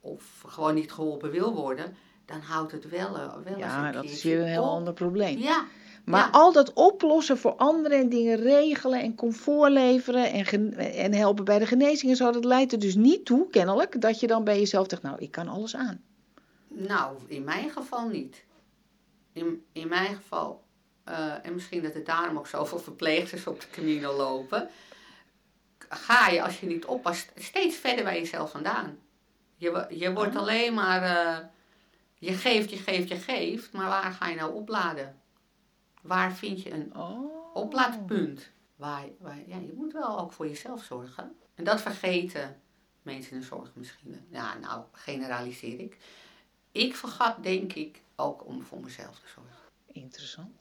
of 0.00 0.44
gewoon 0.46 0.74
niet 0.74 0.92
geholpen 0.92 1.30
wil 1.30 1.54
worden, 1.54 1.96
dan 2.24 2.40
houdt 2.40 2.72
het 2.72 2.88
wel, 2.88 3.16
eh, 3.16 3.32
wel 3.44 3.52
eens 3.54 3.58
Ja, 3.58 3.86
een 3.86 3.92
dat 3.92 4.04
is 4.04 4.22
weer 4.22 4.40
een 4.40 4.46
heel 4.46 4.62
op. 4.62 4.68
ander 4.68 4.92
probleem. 4.92 5.38
Ja, 5.38 5.66
Maar 6.04 6.24
ja. 6.24 6.30
al 6.30 6.52
dat 6.52 6.72
oplossen 6.72 7.38
voor 7.38 7.54
anderen 7.54 7.98
en 7.98 8.08
dingen 8.08 8.36
regelen 8.36 9.00
en 9.00 9.14
comfort 9.14 9.72
leveren 9.72 10.32
en, 10.32 10.74
en 10.76 11.14
helpen 11.14 11.44
bij 11.44 11.58
de 11.58 11.66
genezing 11.66 12.10
en 12.10 12.16
zo, 12.16 12.30
dat 12.30 12.44
leidt 12.44 12.72
er 12.72 12.78
dus 12.78 12.94
niet 12.94 13.24
toe, 13.24 13.48
kennelijk, 13.50 14.00
dat 14.00 14.20
je 14.20 14.26
dan 14.26 14.44
bij 14.44 14.58
jezelf 14.58 14.86
zegt, 14.88 15.02
nou, 15.02 15.16
ik 15.18 15.30
kan 15.30 15.48
alles 15.48 15.76
aan. 15.76 16.02
Nou, 16.68 17.16
in 17.26 17.44
mijn 17.44 17.70
geval 17.70 18.08
niet. 18.08 18.44
In, 19.32 19.64
in 19.72 19.88
mijn 19.88 20.14
geval, 20.14 20.62
eh, 21.04 21.46
en 21.46 21.54
misschien 21.54 21.82
dat 21.82 21.94
er 21.94 22.04
daarom 22.04 22.38
ook 22.38 22.46
zoveel 22.46 22.78
verpleegsters 22.88 23.46
op 23.46 23.60
de 23.60 23.70
Camino 23.70 24.12
lopen, 24.16 24.68
ga 25.88 26.28
je 26.28 26.42
als 26.42 26.60
je 26.60 26.66
niet 26.66 26.84
oppast 26.84 27.32
steeds 27.36 27.76
verder 27.76 28.04
bij 28.04 28.18
jezelf 28.18 28.50
vandaan. 28.50 28.98
Je, 29.56 29.86
je 29.88 30.12
wordt 30.12 30.34
Oh. 30.34 30.40
alleen 30.40 30.74
maar, 30.74 31.02
eh, 31.02 31.38
je 32.18 32.32
geeft, 32.32 32.70
je 32.70 32.76
geeft, 32.76 33.08
je 33.08 33.16
geeft, 33.16 33.72
maar 33.72 33.88
waar 33.88 34.12
ga 34.12 34.28
je 34.28 34.36
nou 34.36 34.54
opladen? 34.54 35.21
Waar 36.02 36.32
vind 36.32 36.62
je 36.62 36.70
een 36.70 36.96
Oh. 36.96 37.54
oplaadpunt? 37.56 38.50
Waar, 38.76 39.04
waar, 39.18 39.38
ja, 39.46 39.56
je 39.56 39.72
moet 39.74 39.92
wel 39.92 40.18
ook 40.20 40.32
voor 40.32 40.48
jezelf 40.48 40.82
zorgen. 40.84 41.36
En 41.54 41.64
dat 41.64 41.80
vergeten 41.80 42.60
mensen 43.02 43.32
in 43.32 43.38
de 43.40 43.44
zorg 43.46 43.70
misschien. 43.74 44.26
Ja, 44.30 44.58
nou, 44.58 44.84
generaliseer 44.92 45.80
ik. 45.80 45.96
Ik 46.72 46.96
vergat, 46.96 47.42
denk 47.42 47.72
ik, 47.72 48.02
ook 48.16 48.46
om 48.46 48.62
voor 48.62 48.80
mezelf 48.80 49.18
te 49.18 49.28
zorgen. 49.34 49.56
Interessant. 49.86 50.60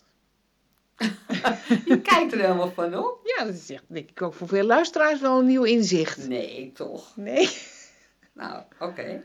Je 1.85 2.01
kijkt 2.01 2.31
er 2.33 2.39
helemaal 2.39 2.71
van 2.71 2.97
op. 2.97 3.19
Ja, 3.37 3.43
dat 3.45 3.53
is 3.53 3.69
echt, 3.69 3.83
denk 3.87 4.09
ik 4.09 4.21
ook 4.21 4.33
voor 4.33 4.47
veel 4.47 4.65
luisteraars 4.65 5.19
wel 5.21 5.39
een 5.39 5.45
nieuw 5.45 5.63
inzicht. 5.63 6.27
Nee, 6.27 6.71
toch? 6.71 7.15
Nee. 7.17 7.49
Nou, 8.33 8.63
oké. 8.79 9.23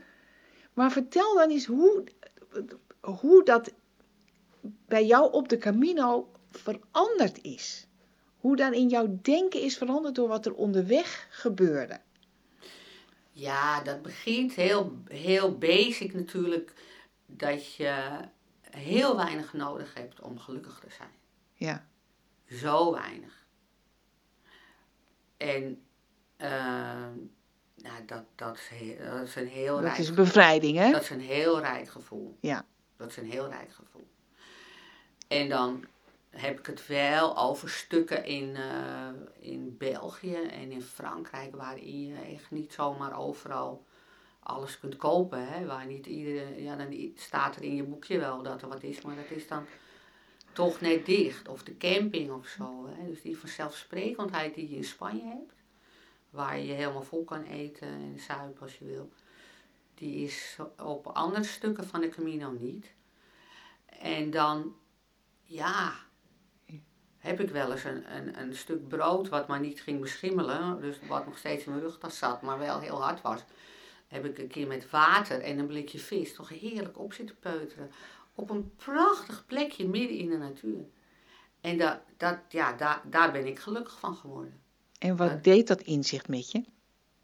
Maar 0.73 0.91
vertel 0.91 1.35
dan 1.35 1.49
eens 1.49 1.65
hoe, 1.65 2.03
hoe 3.01 3.43
dat 3.43 3.71
bij 4.85 5.05
jou 5.05 5.31
op 5.31 5.49
de 5.49 5.57
Camino 5.57 6.31
veranderd 6.51 7.41
is. 7.41 7.87
Hoe 8.37 8.55
dan 8.55 8.73
in 8.73 8.87
jouw 8.87 9.19
denken 9.21 9.61
is 9.61 9.77
veranderd 9.77 10.15
door 10.15 10.27
wat 10.27 10.45
er 10.45 10.53
onderweg 10.53 11.27
gebeurde. 11.29 11.99
Ja, 13.31 13.81
dat 13.81 14.01
begint 14.01 14.53
heel, 14.53 14.97
heel 15.07 15.57
basic 15.57 16.13
natuurlijk. 16.13 16.73
Dat 17.25 17.75
je 17.75 18.19
heel 18.61 19.15
weinig 19.15 19.53
nodig 19.53 19.93
hebt 19.93 20.21
om 20.21 20.39
gelukkig 20.39 20.79
te 20.79 20.89
zijn. 20.89 21.09
Ja. 21.53 21.87
Zo 22.49 22.91
weinig. 22.91 23.45
En 25.37 25.81
ehm, 26.37 27.15
nou, 27.75 28.05
dat, 28.05 28.23
dat, 28.35 28.55
is 28.55 28.67
heel, 28.67 28.97
dat 29.17 29.27
is 29.27 29.35
een 29.35 29.47
heel 29.47 29.75
Dat 29.75 29.83
rijk 29.83 29.97
is 29.97 30.13
bevrijding, 30.13 30.77
hè? 30.77 30.91
Dat 30.91 31.01
is 31.01 31.09
een 31.09 31.19
heel 31.19 31.59
rijk 31.59 31.89
gevoel. 31.89 32.37
Ja. 32.41 32.65
Dat 32.97 33.09
is 33.09 33.17
een 33.17 33.31
heel 33.31 33.49
rijk 33.49 33.71
gevoel. 33.71 34.07
En 35.27 35.49
dan 35.49 35.85
heb 36.29 36.59
ik 36.59 36.65
het 36.65 36.87
wel 36.87 37.37
over 37.37 37.69
stukken 37.69 38.25
in, 38.25 38.55
eh, 38.55 39.07
in 39.39 39.75
België 39.77 40.35
en 40.35 40.71
in 40.71 40.81
Frankrijk, 40.81 41.55
waarin 41.55 42.05
je 42.05 42.15
echt 42.15 42.51
niet 42.51 42.73
zomaar 42.73 43.19
overal 43.19 43.85
alles 44.39 44.79
kunt 44.79 44.95
kopen. 44.95 45.47
Hè? 45.47 45.65
Waar 45.65 45.85
niet 45.85 46.05
iedereen, 46.05 46.63
ja, 46.63 46.75
dan 46.75 47.11
staat 47.15 47.55
er 47.55 47.63
in 47.63 47.75
je 47.75 47.83
boekje 47.83 48.19
wel 48.19 48.43
dat 48.43 48.61
er 48.61 48.67
wat 48.67 48.83
is, 48.83 49.01
maar 49.01 49.15
dat 49.15 49.37
is 49.37 49.47
dan 49.47 49.65
toch 50.53 50.81
net 50.81 51.05
dicht. 51.05 51.47
Of 51.47 51.63
de 51.63 51.77
camping 51.77 52.31
of 52.31 52.47
zo. 52.47 52.87
Hè? 52.87 53.07
Dus 53.07 53.21
die 53.21 53.37
vanzelfsprekendheid 53.37 54.55
die 54.55 54.69
je 54.69 54.75
in 54.75 54.83
Spanje 54.83 55.25
hebt, 55.25 55.53
waar 56.29 56.59
je 56.59 56.73
helemaal 56.73 57.03
vol 57.03 57.23
kan 57.23 57.43
eten 57.43 57.87
en 57.87 58.19
zuipen 58.19 58.61
als 58.61 58.77
je 58.77 58.85
wil 58.85 59.09
die 59.97 60.23
is 60.23 60.57
op 60.77 61.07
andere 61.07 61.43
stukken 61.43 61.87
van 61.87 62.01
de 62.01 62.09
Camino 62.09 62.51
niet. 62.51 62.91
En 63.85 64.29
dan, 64.29 64.75
ja, 65.47 65.93
heb 67.17 67.39
ik 67.39 67.49
wel 67.49 67.71
eens 67.71 67.83
een, 67.83 68.15
een, 68.15 68.39
een 68.39 68.55
stuk 68.55 68.87
brood 68.87 69.29
wat 69.29 69.47
maar 69.47 69.59
niet 69.59 69.81
ging 69.81 70.01
beschimmelen, 70.01 70.81
dus 70.81 70.99
wat 71.07 71.25
nog 71.25 71.37
steeds 71.37 71.65
in 71.65 71.71
mijn 71.71 71.83
rugtas 71.83 72.17
zat, 72.17 72.41
maar 72.41 72.59
wel 72.59 72.79
heel 72.79 73.01
hard 73.03 73.21
was. 73.21 73.43
Heb 74.07 74.25
ik 74.25 74.37
een 74.37 74.47
keer 74.47 74.67
met 74.67 74.89
water 74.89 75.41
en 75.41 75.59
een 75.59 75.67
blikje 75.67 75.99
vis 75.99 76.33
toch 76.33 76.49
heerlijk 76.49 76.99
op 76.99 77.13
zitten 77.13 77.35
peuteren. 77.39 77.91
Op 78.35 78.49
een 78.49 78.75
prachtig 78.75 79.45
plekje 79.45 79.87
midden 79.87 80.17
in 80.17 80.29
de 80.29 80.37
natuur. 80.37 80.85
En 81.61 81.77
dat, 81.77 81.99
dat, 82.17 82.37
ja, 82.49 82.73
daar, 82.73 83.01
daar 83.05 83.31
ben 83.31 83.47
ik 83.47 83.59
gelukkig 83.59 83.99
van 83.99 84.15
geworden. 84.15 84.61
En 84.99 85.15
wat 85.15 85.43
deed 85.43 85.67
dat 85.67 85.81
inzicht 85.81 86.27
met 86.27 86.51
je? 86.51 86.63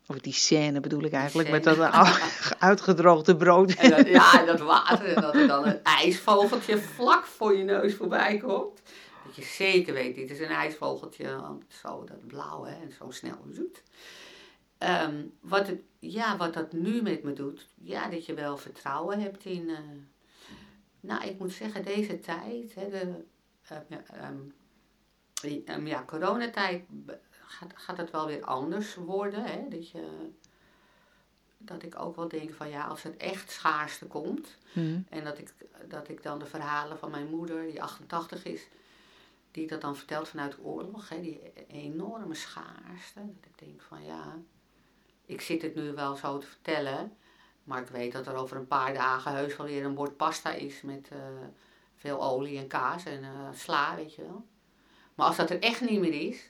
Of 0.07 0.19
die 0.19 0.33
scène 0.33 0.79
bedoel 0.79 1.03
ik 1.03 1.11
eigenlijk, 1.11 1.49
met 1.49 1.63
dat 1.63 1.77
uitgedroogde 2.59 3.35
brood. 3.35 3.73
En 3.73 3.89
dat, 3.89 4.07
ja, 4.07 4.39
en 4.39 4.45
dat 4.57 4.59
water 4.59 5.05
en 5.05 5.21
dat 5.21 5.35
er 5.35 5.47
dan 5.47 5.65
een 5.65 5.83
ijsvogeltje 5.83 6.77
vlak 6.77 7.25
voor 7.25 7.57
je 7.57 7.63
neus 7.63 7.95
voorbij 7.95 8.37
komt. 8.37 8.81
Dat 9.25 9.35
je 9.35 9.43
zeker 9.43 9.93
weet, 9.93 10.15
dit 10.15 10.31
is 10.31 10.39
een 10.39 10.45
ijsvogeltje, 10.45 11.39
zo 11.67 12.03
dat 12.03 12.27
blauw 12.27 12.63
hè, 12.63 12.73
en 12.73 12.91
zo 12.97 13.11
snel 13.11 13.45
zoet. 13.51 13.83
Ehm, 14.77 15.23
wat, 15.39 15.67
het, 15.67 15.81
ja, 15.99 16.37
wat 16.37 16.53
dat 16.53 16.71
nu 16.71 17.01
met 17.01 17.23
me 17.23 17.33
doet, 17.33 17.67
ja, 17.81 18.09
dat 18.09 18.25
je 18.25 18.33
wel 18.33 18.57
vertrouwen 18.57 19.21
hebt 19.21 19.45
in... 19.45 19.69
eh, 19.69 19.77
nou, 20.99 21.27
ik 21.27 21.39
moet 21.39 21.51
zeggen, 21.51 21.83
deze 21.83 22.19
tijd, 22.19 22.75
hè, 22.75 22.89
de 22.89 23.23
ehm, 23.67 23.81
ja, 23.87 24.01
ehm, 25.65 25.87
ja, 25.87 26.03
coronatijd, 26.05 26.83
gaat, 27.53 27.71
gaat 27.75 27.97
het 27.97 28.11
wel 28.11 28.25
weer 28.27 28.43
anders 28.43 28.95
worden. 28.95 29.43
Hè? 29.43 29.67
Dat, 29.69 29.89
je, 29.89 30.29
dat 31.57 31.83
ik 31.83 31.99
ook 31.99 32.15
wel 32.15 32.27
denk 32.27 32.53
van 32.53 32.69
ja, 32.69 32.83
als 32.85 33.03
het 33.03 33.17
echt 33.17 33.51
schaarste 33.51 34.05
komt, 34.05 34.57
Hm. 34.73 34.99
en 35.09 35.23
dat 35.23 35.37
ik, 35.37 35.53
dat 35.87 36.09
ik 36.09 36.23
dan 36.23 36.39
de 36.39 36.45
verhalen 36.45 36.97
van 36.99 37.11
mijn 37.11 37.27
moeder, 37.27 37.63
die 37.67 37.81
88 37.83 38.43
is, 38.43 38.67
die 39.51 39.67
dat 39.67 39.81
dan 39.81 39.95
vertelt 39.95 40.27
vanuit 40.27 40.51
de 40.51 40.61
oorlog, 40.61 41.09
hè, 41.09 41.21
die 41.21 41.39
enorme 41.67 42.35
schaarste. 42.35 43.19
Dat 43.19 43.45
ik 43.51 43.57
denk 43.67 43.81
van 43.81 44.03
ja, 44.03 44.37
ik 45.25 45.41
zit 45.41 45.61
het 45.61 45.75
nu 45.75 45.91
wel 45.91 46.15
zo 46.15 46.37
te 46.37 46.47
vertellen, 46.47 47.17
maar 47.63 47.81
ik 47.81 47.87
weet 47.87 48.11
dat 48.11 48.27
er 48.27 48.35
over 48.35 48.57
een 48.57 48.67
paar 48.67 48.93
dagen 48.93 49.31
heus 49.31 49.57
wel 49.57 49.65
weer 49.65 49.85
een 49.85 49.93
bord 49.93 50.17
pasta 50.17 50.51
is 50.53 50.81
met 50.81 51.09
eh, 51.11 51.17
veel 51.95 52.23
olie 52.23 52.57
en 52.57 52.67
kaas 52.67 53.05
en 53.05 53.23
eh, 53.23 53.29
sla, 53.53 53.95
weet 53.95 54.15
je 54.15 54.21
wel. 54.21 54.45
Maar 55.15 55.27
als 55.27 55.37
dat 55.37 55.49
er 55.49 55.61
echt 55.61 55.81
niet 55.81 55.99
meer 55.99 56.27
is, 56.27 56.49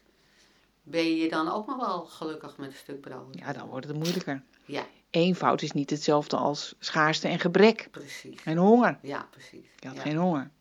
ben 0.84 1.16
je 1.16 1.30
dan 1.30 1.52
ook 1.52 1.68
nog 1.68 1.78
wel 1.78 2.06
gelukkig 2.06 2.58
met 2.58 2.68
een 2.68 2.78
stuk 2.78 3.02
brood. 3.02 3.38
Ja, 3.40 3.54
dan 3.54 3.68
wordt 3.68 3.88
het 3.88 3.96
moeilijker. 3.96 4.44
Ja, 4.66 4.86
Eenvoud 5.10 5.62
is 5.62 5.72
niet 5.72 5.90
hetzelfde 5.90 6.38
als 6.38 6.76
schaarste 6.80 7.28
en 7.28 7.40
gebrek. 7.40 7.88
precies. 7.92 8.44
En 8.44 8.58
honger. 8.58 9.00
Ja, 9.02 9.28
precies. 9.32 9.66
Je 9.80 9.88
had 9.88 9.96
ja. 9.96 10.02
geen 10.02 10.18
honger. 10.18 10.52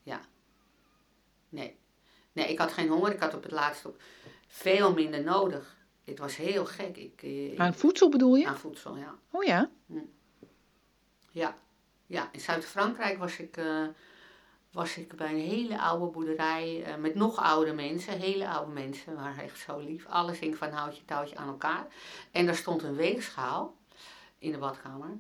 Nee. 1.49 1.77
Nee, 2.33 2.49
ik 2.49 2.59
had 2.59 2.73
geen 2.73 2.89
honger. 2.89 3.13
Ik 3.13 3.21
had 3.21 3.35
op 3.35 3.43
het 3.43 3.53
laatst 3.53 3.87
ook 3.87 3.97
veel 4.47 4.93
minder 4.93 5.23
nodig. 5.23 5.77
Het 6.05 6.19
was 6.19 6.37
heel 6.37 6.67
gek. 6.67 6.97
Ik, 6.97 7.23
eh, 7.23 7.61
Aan 7.61 7.75
voedsel 7.75 8.09
bedoel 8.09 8.35
je? 8.35 8.47
aan 8.47 8.59
voedsel, 8.59 8.97
ja. 8.97 9.19
Oh 9.31 9.43
ja. 9.45 9.71
Ja, 11.31 11.57
ja. 12.07 12.29
in 12.33 12.41
Zuid-Frankrijk 12.41 13.19
was 13.19 13.39
ik, 13.39 13.57
eh, 13.57 13.87
was 14.73 14.97
ik 14.97 15.17
bij 15.17 15.31
een 15.31 15.49
hele 15.49 15.81
oude 15.81 16.07
boerderij 16.07 16.83
eh, 16.85 16.95
met 16.97 17.15
nog 17.15 17.37
oude 17.37 17.73
mensen. 17.73 18.19
Hele 18.19 18.49
oude 18.49 18.73
mensen, 18.73 19.15
waren 19.15 19.45
echt 19.45 19.59
zo 19.59 19.79
lief. 19.79 20.07
Alles 20.07 20.39
hing 20.39 20.57
van 20.57 20.71
houtje 20.71 21.05
touwtje 21.05 21.37
aan 21.37 21.49
elkaar. 21.49 21.87
En 22.31 22.47
daar 22.47 22.55
stond 22.55 22.83
een 22.83 22.97
weegschaal 22.97 23.77
in 24.39 24.53
de 24.53 24.59
badkamer. 24.59 25.11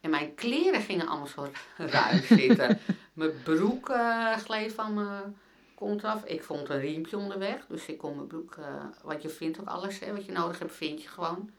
En 0.00 0.10
mijn 0.10 0.34
kleren 0.34 0.80
gingen 0.80 1.08
allemaal 1.08 1.26
zo 1.26 1.46
ruim 1.76 2.22
zitten. 2.22 2.78
mijn 3.12 3.42
broek 3.44 3.88
eh, 3.88 4.36
gleed 4.36 4.72
van 4.72 4.94
mijn 4.94 5.36
kont 5.74 6.04
af. 6.04 6.24
Ik 6.24 6.42
vond 6.42 6.68
een 6.68 6.80
riempje 6.80 7.16
onderweg. 7.16 7.66
Dus 7.68 7.86
ik 7.86 7.98
kon 7.98 8.14
mijn 8.14 8.26
broek, 8.26 8.56
eh, 8.58 8.64
wat 9.02 9.22
je 9.22 9.28
vindt 9.28 9.60
ook 9.60 9.68
alles, 9.68 9.98
hè, 9.98 10.12
wat 10.12 10.24
je 10.24 10.32
nodig 10.32 10.58
hebt, 10.58 10.74
vind 10.76 11.02
je 11.02 11.08
gewoon. 11.08 11.50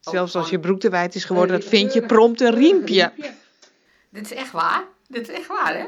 Zelfs 0.00 0.34
als 0.34 0.50
je 0.50 0.60
broek 0.60 0.80
te 0.80 0.90
wijd 0.90 1.14
is 1.14 1.24
geworden, 1.24 1.60
dat 1.60 1.68
vind 1.68 1.92
je 1.92 2.06
prompt 2.06 2.40
een 2.40 2.54
riempje. 2.54 3.12
Dit 4.08 4.24
is 4.24 4.32
echt 4.32 4.50
waar. 4.50 4.84
Dit 5.08 5.28
is 5.28 5.34
echt 5.34 5.46
waar, 5.46 5.76
hè? 5.76 5.84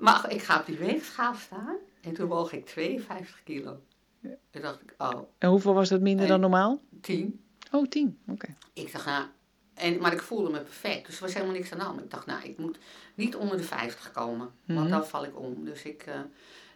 Maar 0.00 0.30
ik 0.32 0.42
ga 0.42 0.60
op 0.60 0.66
die 0.66 0.76
weegschaal 0.78 1.34
staan 1.34 1.76
en 2.00 2.14
toen 2.14 2.28
woog 2.28 2.52
ik 2.52 2.66
52 2.66 3.42
kilo. 3.44 3.80
Toen 4.50 4.62
dacht 4.62 4.80
ik, 4.82 4.94
oh, 4.98 5.20
En 5.38 5.48
hoeveel 5.48 5.74
was 5.74 5.88
dat 5.88 6.00
minder 6.00 6.26
dan 6.26 6.40
normaal? 6.40 6.80
10. 7.00 7.44
Oh, 7.72 7.86
tien. 7.88 8.18
Oké. 8.28 8.54
Ik 8.72 8.92
dacht, 8.92 9.06
nou, 9.06 9.24
en, 9.74 9.98
maar 10.00 10.12
ik 10.12 10.22
voelde 10.22 10.50
me 10.50 10.60
perfect. 10.60 11.06
Dus 11.06 11.16
er 11.16 11.22
was 11.22 11.32
helemaal 11.34 11.54
niks 11.54 11.72
aan 11.72 11.78
de 11.78 11.84
hand. 11.84 12.00
Ik 12.00 12.10
dacht, 12.10 12.26
nou, 12.26 12.42
ik 12.42 12.58
moet 12.58 12.78
niet 13.14 13.36
onder 13.36 13.56
de 13.56 13.62
50 13.62 14.10
komen. 14.10 14.50
Want 14.64 14.78
Mhm. 14.80 14.88
dan 14.90 15.06
val 15.06 15.24
ik 15.24 15.38
om. 15.38 15.64
Dus 15.64 15.82
ik 15.82 16.02
eh, 16.02 16.20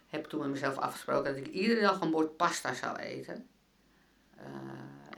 heb 0.07 0.25
toen 0.25 0.39
met 0.39 0.49
mezelf 0.49 0.77
afgesproken 0.77 1.35
dat 1.35 1.45
ik 1.45 1.53
iedere 1.53 1.81
dag 1.81 2.01
een 2.01 2.11
bord 2.11 2.35
pasta 2.37 2.73
zou 2.73 2.97
eten. 2.97 3.47
Eh, 4.37 4.43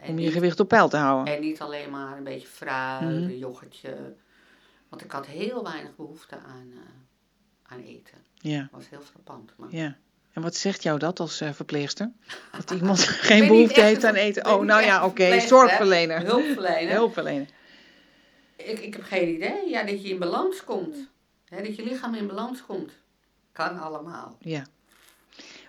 En 0.01 0.09
Om 0.09 0.19
je 0.19 0.25
niet- 0.25 0.33
gewicht 0.33 0.59
op 0.59 0.67
peil 0.67 0.89
te 0.89 0.97
houden. 0.97 1.33
En 1.35 1.41
niet 1.41 1.61
alleen 1.61 1.89
maar 1.89 2.17
een 2.17 2.23
beetje 2.23 2.47
fruit, 2.47 3.01
Mhm. 3.01 3.13
een 3.23 3.37
yoghurtje. 3.37 4.15
Want 4.89 5.03
ik 5.03 5.11
had 5.11 5.25
heel 5.25 5.63
weinig 5.63 5.95
behoefte 5.95 6.35
aan, 6.35 6.71
eh, 6.73 6.79
aan 7.67 7.79
eten. 7.79 8.17
Ja, 8.33 8.59
Dat 8.59 8.69
was 8.71 8.89
heel 8.89 9.01
frappant. 9.01 9.51
Maar 9.55 9.67
ja. 9.71 9.97
En 10.33 10.41
wat 10.41 10.55
zegt 10.55 10.83
jou 10.83 10.99
dat 10.99 11.19
als 11.19 11.41
eh, 11.41 11.53
verpleegster? 11.53 12.11
Dat 12.57 12.71
iemand 12.71 12.99
geen 12.99 13.47
behoefte 13.47 13.81
heeft 13.81 14.03
aan 14.03 14.15
eten? 14.15 14.45
Oh, 14.45 14.63
nou 14.63 14.83
ja, 14.83 15.05
oké. 15.05 15.39
Zorgverlener. 15.39 16.21
Hulpverlener. 16.25 16.93
Hulpverlener. 16.93 17.47
Ik, 18.55 18.79
ik 18.79 18.93
heb 18.93 19.03
geen 19.03 19.35
idee. 19.35 19.69
Ja, 19.69 19.83
dat 19.83 20.01
je 20.03 20.09
in 20.09 20.19
balans 20.19 20.63
komt. 20.63 20.95
Hè, 21.45 21.63
dat 21.63 21.75
je 21.75 21.83
lichaam 21.83 22.13
in 22.13 22.27
balans 22.27 22.65
komt. 22.65 22.91
Kan 23.51 23.79
allemaal. 23.79 24.37
Ja. 24.39 24.65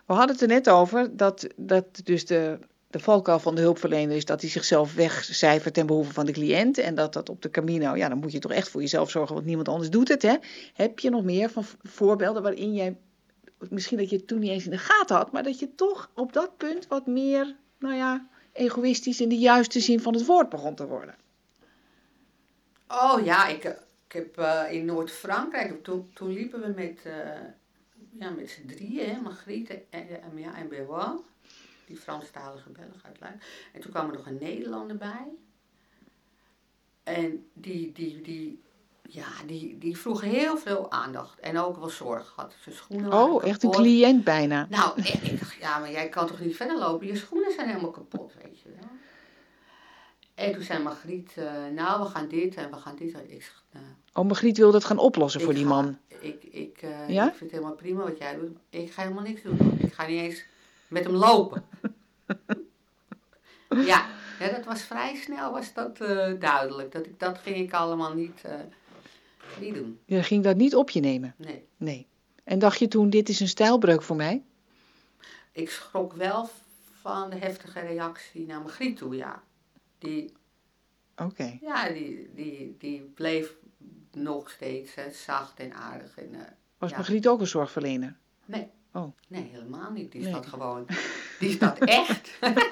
We 0.07 0.15
hadden 0.15 0.31
het 0.31 0.41
er 0.41 0.49
net 0.49 0.69
over 0.69 1.17
dat, 1.17 1.47
dat 1.57 2.01
dus 2.05 2.27
de, 2.27 2.59
de 2.91 2.99
valkuil 2.99 3.39
van 3.39 3.55
de 3.55 3.61
hulpverlener 3.61 4.17
is 4.17 4.25
dat 4.25 4.41
hij 4.41 4.51
zichzelf 4.51 4.95
wegcijfert 4.95 5.75
ten 5.75 5.87
behoeve 5.87 6.13
van 6.13 6.27
de 6.27 6.33
cliënt. 6.33 6.79
En 6.79 6.95
dat 6.95 7.13
dat 7.13 7.29
op 7.29 7.43
de 7.43 7.51
Camino, 7.51 7.97
ja, 7.97 8.09
dan 8.09 8.19
moet 8.19 8.33
je 8.33 8.39
toch 8.39 8.53
echt 8.53 8.69
voor 8.69 8.81
jezelf 8.81 9.11
zorgen, 9.11 9.35
want 9.35 9.47
niemand 9.47 9.69
anders 9.69 9.91
doet 9.91 10.09
het. 10.09 10.23
Hè? 10.23 10.37
Heb 10.73 10.99
je 10.99 11.11
nog 11.11 11.25
meer 11.25 11.51
van 11.51 11.65
voorbeelden 11.83 12.43
waarin 12.43 12.75
jij, 12.75 12.97
misschien 13.69 13.99
dat 13.99 14.11
je 14.11 14.17
het 14.17 14.27
toen 14.27 14.39
niet 14.39 14.51
eens 14.51 14.65
in 14.65 14.71
de 14.71 14.79
gaten 14.79 15.17
had, 15.17 15.33
maar 15.33 15.43
dat 15.43 15.59
je 15.59 15.75
toch 15.75 16.11
op 16.15 16.33
dat 16.33 16.57
punt 16.57 16.87
wat 16.87 17.07
meer, 17.07 17.57
nou 17.79 17.95
ja, 17.95 18.27
egoïstisch 18.53 19.21
in 19.21 19.29
de 19.29 19.39
juiste 19.39 19.81
zin 19.81 20.01
van 20.01 20.15
het 20.15 20.27
woord 20.27 20.49
begon 20.49 20.75
te 20.75 20.87
worden? 20.87 21.15
Oh 22.89 23.25
ja, 23.25 23.47
ik, 23.47 23.65
ik 24.07 24.13
heb 24.13 24.39
eh, 24.39 24.63
in 24.71 24.85
Noord-Frankrijk, 24.85 25.85
toen, 25.85 26.11
toen 26.15 26.33
liepen 26.33 26.61
we 26.61 26.73
met, 26.77 27.01
eh, 27.05 27.13
ja, 28.19 28.31
met 28.31 28.51
z'n 28.51 28.67
drieën, 28.67 29.23
Margriet 29.23 29.69
en, 29.69 29.83
en, 29.91 30.39
ja, 30.39 30.55
en 30.57 30.69
Benoit, 30.69 31.21
die 31.89 31.97
Franstalige 31.97 32.71
Belg 32.71 33.03
uit 33.03 33.21
Luik. 33.21 33.69
En 33.73 33.81
toen 33.81 33.91
kwam 33.91 34.07
er 34.11 34.17
nog 34.17 34.27
een 34.27 34.39
Nederlander 34.41 34.97
bij. 34.97 35.27
En 37.03 37.47
die, 37.53 37.93
die, 37.93 38.21
die, 38.23 38.63
ja, 39.03 39.27
die, 39.47 39.79
die 39.79 39.97
vroeg 39.99 40.21
heel 40.21 40.57
veel 40.59 40.91
aandacht 40.91 41.39
en 41.41 41.59
ook 41.59 41.77
wel 41.77 41.89
zorg. 41.89 42.33
Had 42.37 42.55
zijn 42.63 42.75
schoenen 42.75 43.13
Oh, 43.13 43.45
echt 43.45 43.63
een 43.63 43.71
cliënt 43.71 44.25
bijna. 44.25 44.67
Nou, 44.71 44.93
ik, 45.03 45.09
ik 45.15 45.39
dacht, 45.39 45.55
ja, 45.55 45.79
maar 45.79 45.91
jij 45.91 46.09
kan 46.09 46.27
toch 46.27 46.41
niet 46.41 46.57
verder 46.57 46.79
lopen? 46.79 47.07
Je 47.07 47.17
schoenen 47.17 47.53
zijn 47.53 47.69
helemaal 47.69 47.91
kapot, 47.91 48.33
weet 48.43 48.59
je 48.61 48.69
wel. 48.69 48.89
En 50.35 50.53
toen 50.53 50.63
zei 50.63 50.83
Margriet, 50.83 51.33
eh, 51.37 51.53
nou, 51.75 52.03
we 52.03 52.09
gaan 52.09 52.29
dit 52.29 52.55
en 52.55 52.71
we 52.71 52.77
gaan 52.77 52.97
dit. 52.97 53.15
Ik 53.27 53.43
zeg, 53.43 53.65
nou, 53.73 53.85
Oh, 54.13 54.25
Margriet 54.25 54.57
wil 54.57 54.71
dat 54.73 54.85
gaan 54.85 54.99
oplossen 54.99 55.41
voor 55.41 55.55
die 55.55 55.63
ga- 55.63 55.69
man. 55.69 55.99
Ik, 56.21 56.45
ik, 56.45 56.79
eh, 56.83 57.09
Ja? 57.09 57.23
ik 57.25 57.29
vind 57.35 57.41
het 57.41 57.51
helemaal 57.51 57.75
prima 57.77 58.03
wat 58.03 58.19
jij 58.19 58.35
doet. 58.37 58.57
Ik 58.71 58.93
ga 58.93 59.03
helemaal 59.03 59.23
niks 59.23 59.43
doen. 59.43 59.59
Ik 59.79 59.93
ga 59.93 60.07
niet 60.07 60.21
eens 60.21 60.45
met 60.89 61.05
hem 61.05 61.15
lopen. 61.15 61.65
ja, 63.69 64.07
hè, 64.39 64.51
dat 64.51 64.65
was 64.65 64.83
vrij 64.83 65.15
snel, 65.17 65.53
was 65.53 65.73
dat 65.75 66.01
eh, 66.01 66.41
duidelijk. 66.41 66.93
Dat, 66.93 67.07
ik, 67.07 67.19
dat 67.21 67.39
ging 67.39 67.57
ik 67.57 67.73
allemaal 67.73 68.15
niet, 68.15 68.43
eh, 68.45 68.55
niet 69.61 69.75
doen. 69.75 69.99
Je 70.05 70.23
ging 70.23 70.45
dat 70.45 70.57
niet 70.57 70.75
op 70.75 70.91
je 70.91 71.01
nemen. 71.01 71.35
Nee. 71.37 71.67
Nee. 71.77 72.07
En 72.45 72.59
dacht 72.59 72.79
je 72.79 72.89
toen, 72.89 73.11
dit 73.11 73.29
is 73.29 73.41
een 73.41 73.49
stijlbreuk 73.49 74.03
voor 74.03 74.17
mij? 74.17 74.43
Ik 75.53 75.71
schrok 75.71 76.13
wel 76.13 76.49
van 77.01 77.31
de 77.31 77.37
heftige 77.37 77.81
reactie 77.81 78.47
naar 78.47 78.61
Margriet 78.61 78.97
toe, 78.97 79.17
ja. 79.17 79.43
Die, 79.99 80.33
Oké. 81.17 81.59
ja, 81.61 81.89
die, 81.89 82.31
die, 82.35 82.77
die 82.79 83.01
bleef 83.01 83.55
nog 84.13 84.51
steeds 84.51 84.95
eh, 84.95 85.05
zacht 85.13 85.59
en 85.61 85.73
aardig. 85.73 86.19
En, 86.19 86.35
eh, 86.35 86.41
Was 86.79 86.91
Ja. 86.91 86.97
Margriet 86.97 87.29
ook 87.29 87.41
een 87.41 87.47
zorgverlener? 87.47 88.17
Nee. 88.45 88.71
Oh. 88.93 89.13
Nee, 89.29 89.49
helemaal 89.53 89.91
niet. 89.91 90.13
Die 90.13 90.21
is 90.21 90.27
Nee. 90.27 90.35
dat 90.35 90.47
gewoon. 90.47 90.87
Die 91.39 91.49
is 91.49 91.59
dat 91.59 91.79
echt. 92.03 92.31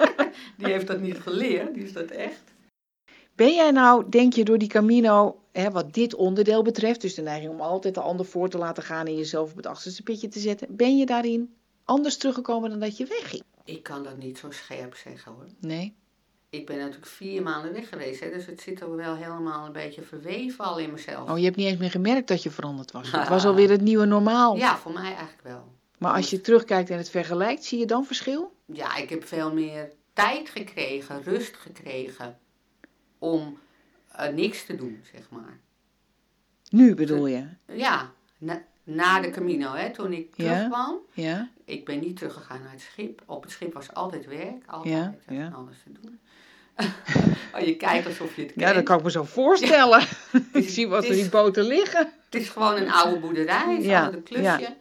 die 0.57 0.67
heeft 0.67 0.87
dat 0.87 0.99
niet 0.99 1.19
geleerd. 1.19 1.73
Die 1.73 1.83
is 1.83 1.93
dat 1.93 2.09
echt. 2.09 2.41
Ben 3.35 3.53
jij 3.53 3.71
nou, 3.71 4.09
denk 4.09 4.33
je, 4.33 4.43
door 4.45 4.57
die 4.57 4.67
Camino, 4.67 5.39
hè, 5.51 5.71
wat 5.71 5.93
dit 5.93 6.15
onderdeel 6.15 6.61
betreft, 6.63 7.01
dus 7.01 7.15
de 7.15 7.21
neiging 7.21 7.51
om 7.51 7.61
altijd 7.61 7.93
de 7.93 8.01
ander 8.01 8.25
voor 8.25 8.49
te 8.49 8.57
laten 8.57 8.83
gaan 8.83 9.05
en 9.05 9.15
jezelf 9.15 9.49
op 9.51 9.57
het 9.57 9.65
achterste 9.65 10.03
pitje 10.03 10.27
te 10.27 10.39
zetten, 10.39 10.75
ben 10.75 10.97
je 10.97 11.05
daarin 11.05 11.55
anders 11.85 12.17
teruggekomen 12.17 12.69
dan 12.69 12.79
dat 12.79 12.97
je 12.97 13.05
wegging? 13.05 13.43
Ik 13.63 13.83
kan 13.83 14.03
dat 14.03 14.17
niet 14.17 14.37
zo 14.37 14.51
scherp 14.51 14.95
zeggen 14.95 15.31
hoor. 15.31 15.45
Nee? 15.59 15.95
Ik 16.49 16.65
ben 16.65 16.77
natuurlijk 16.77 17.05
vier 17.05 17.41
maanden 17.43 17.73
weg 17.73 17.89
geweest. 17.89 18.19
Hè, 18.19 18.29
dus 18.29 18.45
het 18.45 18.61
zit 18.61 18.81
er 18.81 18.95
wel 18.95 19.15
helemaal 19.15 19.65
een 19.65 19.71
beetje 19.71 20.01
verweven 20.01 20.65
al 20.65 20.77
in 20.79 20.91
mezelf. 20.91 21.29
Oh, 21.29 21.37
je 21.37 21.43
hebt 21.43 21.55
niet 21.55 21.67
eens 21.67 21.79
meer 21.79 21.91
gemerkt 21.91 22.27
dat 22.27 22.43
je 22.43 22.51
veranderd 22.51 22.91
was. 22.91 23.11
Het 23.11 23.27
was 23.27 23.45
alweer 23.49 23.69
het 23.69 23.81
nieuwe 23.81 24.05
normaal. 24.05 24.55
Ja, 24.55 24.77
voor 24.77 24.93
mij 24.93 25.03
eigenlijk 25.13 25.41
wel. 25.43 25.75
Maar 25.97 26.13
als 26.13 26.29
je 26.29 26.41
terugkijkt 26.41 26.89
en 26.89 26.97
het 26.97 27.09
vergelijkt, 27.09 27.63
zie 27.63 27.79
je 27.79 27.85
dan 27.85 28.05
verschil? 28.05 28.55
Ja, 28.65 28.95
ik 28.95 29.09
heb 29.09 29.25
veel 29.27 29.53
meer 29.53 29.91
tijd 30.13 30.49
gekregen, 30.49 31.23
rust 31.23 31.55
gekregen. 31.55 32.37
Om 33.19 33.57
eh, 34.11 34.33
niks 34.33 34.65
te 34.65 34.75
doen, 34.75 35.01
zeg 35.13 35.29
maar. 35.29 35.59
Nu 36.69 36.95
bedoel 36.95 37.27
je? 37.27 37.45
Ja, 37.65 38.11
na, 38.37 38.61
na 38.83 39.19
de 39.21 39.29
Camino, 39.29 39.73
hè, 39.73 39.91
toen 39.93 40.13
ik 40.13 40.35
terugkwam. 40.35 40.97
Ja? 41.13 41.49
Ik 41.65 41.85
ben 41.85 41.99
niet 41.99 42.15
teruggegaan 42.17 42.61
naar 42.61 42.71
het 42.71 42.81
schip. 42.81 43.21
Op 43.25 43.43
het 43.43 43.51
schip 43.51 43.73
was 43.73 43.93
altijd 43.93 44.25
werk, 44.25 44.63
altijd 44.65 44.93
Ja, 44.95 45.15
ja. 45.35 45.51
alles 45.55 45.75
te 45.83 45.91
doen. 46.01 46.19
oh, 47.55 47.61
je 47.65 47.75
kijkt 47.75 48.05
alsof 48.07 48.35
je 48.35 48.41
het 48.41 48.51
kent. 48.53 48.67
Ja, 48.67 48.73
dat 48.73 48.83
kan 48.83 48.97
ik 48.97 49.03
me 49.03 49.11
zo 49.11 49.23
voorstellen. 49.23 50.01
ik 50.53 50.69
zie 50.69 50.87
wat 50.87 51.03
er 51.03 51.09
is- 51.09 51.15
die 51.15 51.29
boten 51.29 51.63
liggen. 51.63 52.11
Het 52.29 52.41
is 52.41 52.49
gewoon 52.49 52.75
een 52.75 52.91
oude 52.91 53.19
boerderij, 53.19 53.75
het 53.75 53.83
is 53.83 53.91
altijd 53.93 54.13
een 54.13 54.23
klusje. 54.23 54.75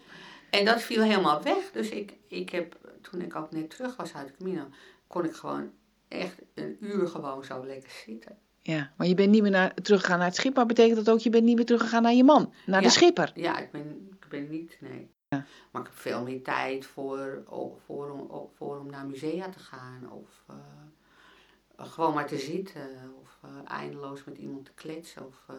En 0.51 0.65
dat 0.65 0.83
viel 0.83 1.03
helemaal 1.03 1.43
weg. 1.43 1.71
Dus 1.73 1.89
ik, 1.89 2.17
ik 2.29 2.51
heb, 2.51 2.79
toen 3.03 3.21
ik 3.21 3.37
ook 3.37 3.51
net 3.51 3.71
terug 3.71 3.97
was 3.97 4.15
uit 4.15 4.27
de 4.27 4.35
Camino, 4.37 4.69
kon 5.07 5.25
ik 5.25 5.35
gewoon 5.35 5.73
echt 6.09 6.43
een 6.55 6.77
uur 6.81 7.09
gewoon 7.09 7.45
zo 7.45 7.67
lekker 7.67 7.91
zitten. 8.07 8.39
Ja, 8.63 8.93
maar 8.97 9.07
je 9.07 9.15
bent 9.15 9.31
niet 9.31 9.43
meer 9.43 9.51
naar, 9.51 9.75
teruggegaan 9.75 10.19
naar 10.19 10.27
het 10.27 10.37
schip, 10.37 10.55
maar 10.55 10.67
betekent 10.67 10.97
dat 11.05 11.15
ook 11.15 11.21
je 11.21 11.31
bent 11.31 11.45
niet 11.45 11.57
meer 11.57 11.65
teruggegaan 11.65 12.03
naar 12.03 12.13
je 12.15 12.25
man, 12.25 12.53
naar 12.67 12.81
Ja. 12.81 12.87
de 12.87 12.93
schipper? 12.93 13.31
Ja, 13.35 13.59
ik 13.59 13.71
ben, 13.71 14.09
ik 14.21 14.29
ben 14.29 14.49
niet, 14.51 14.77
nee. 14.81 15.11
Ja. 15.29 15.45
Maar 15.73 15.83
ik 15.83 15.89
heb 15.89 15.97
veel 15.97 16.23
meer 16.23 16.43
tijd 16.43 16.87
voor, 16.87 17.43
o- 17.49 17.79
voor, 17.85 18.11
om, 18.11 18.49
voor 18.57 18.79
om 18.79 18.91
naar 18.91 19.07
musea 19.07 19.49
te 19.49 19.59
gaan. 19.59 20.11
Of 20.13 20.45
eh, 20.49 20.57
gewoon 21.77 22.15
maar 22.15 22.27
te 22.27 22.39
zitten. 22.39 23.15
Of 23.23 23.39
eh, 23.43 23.51
eindeloos 23.77 24.25
met 24.25 24.39
iemand 24.39 24.65
te 24.65 24.73
kletsen. 24.75 25.27
Of 25.27 25.45
eh, 25.49 25.55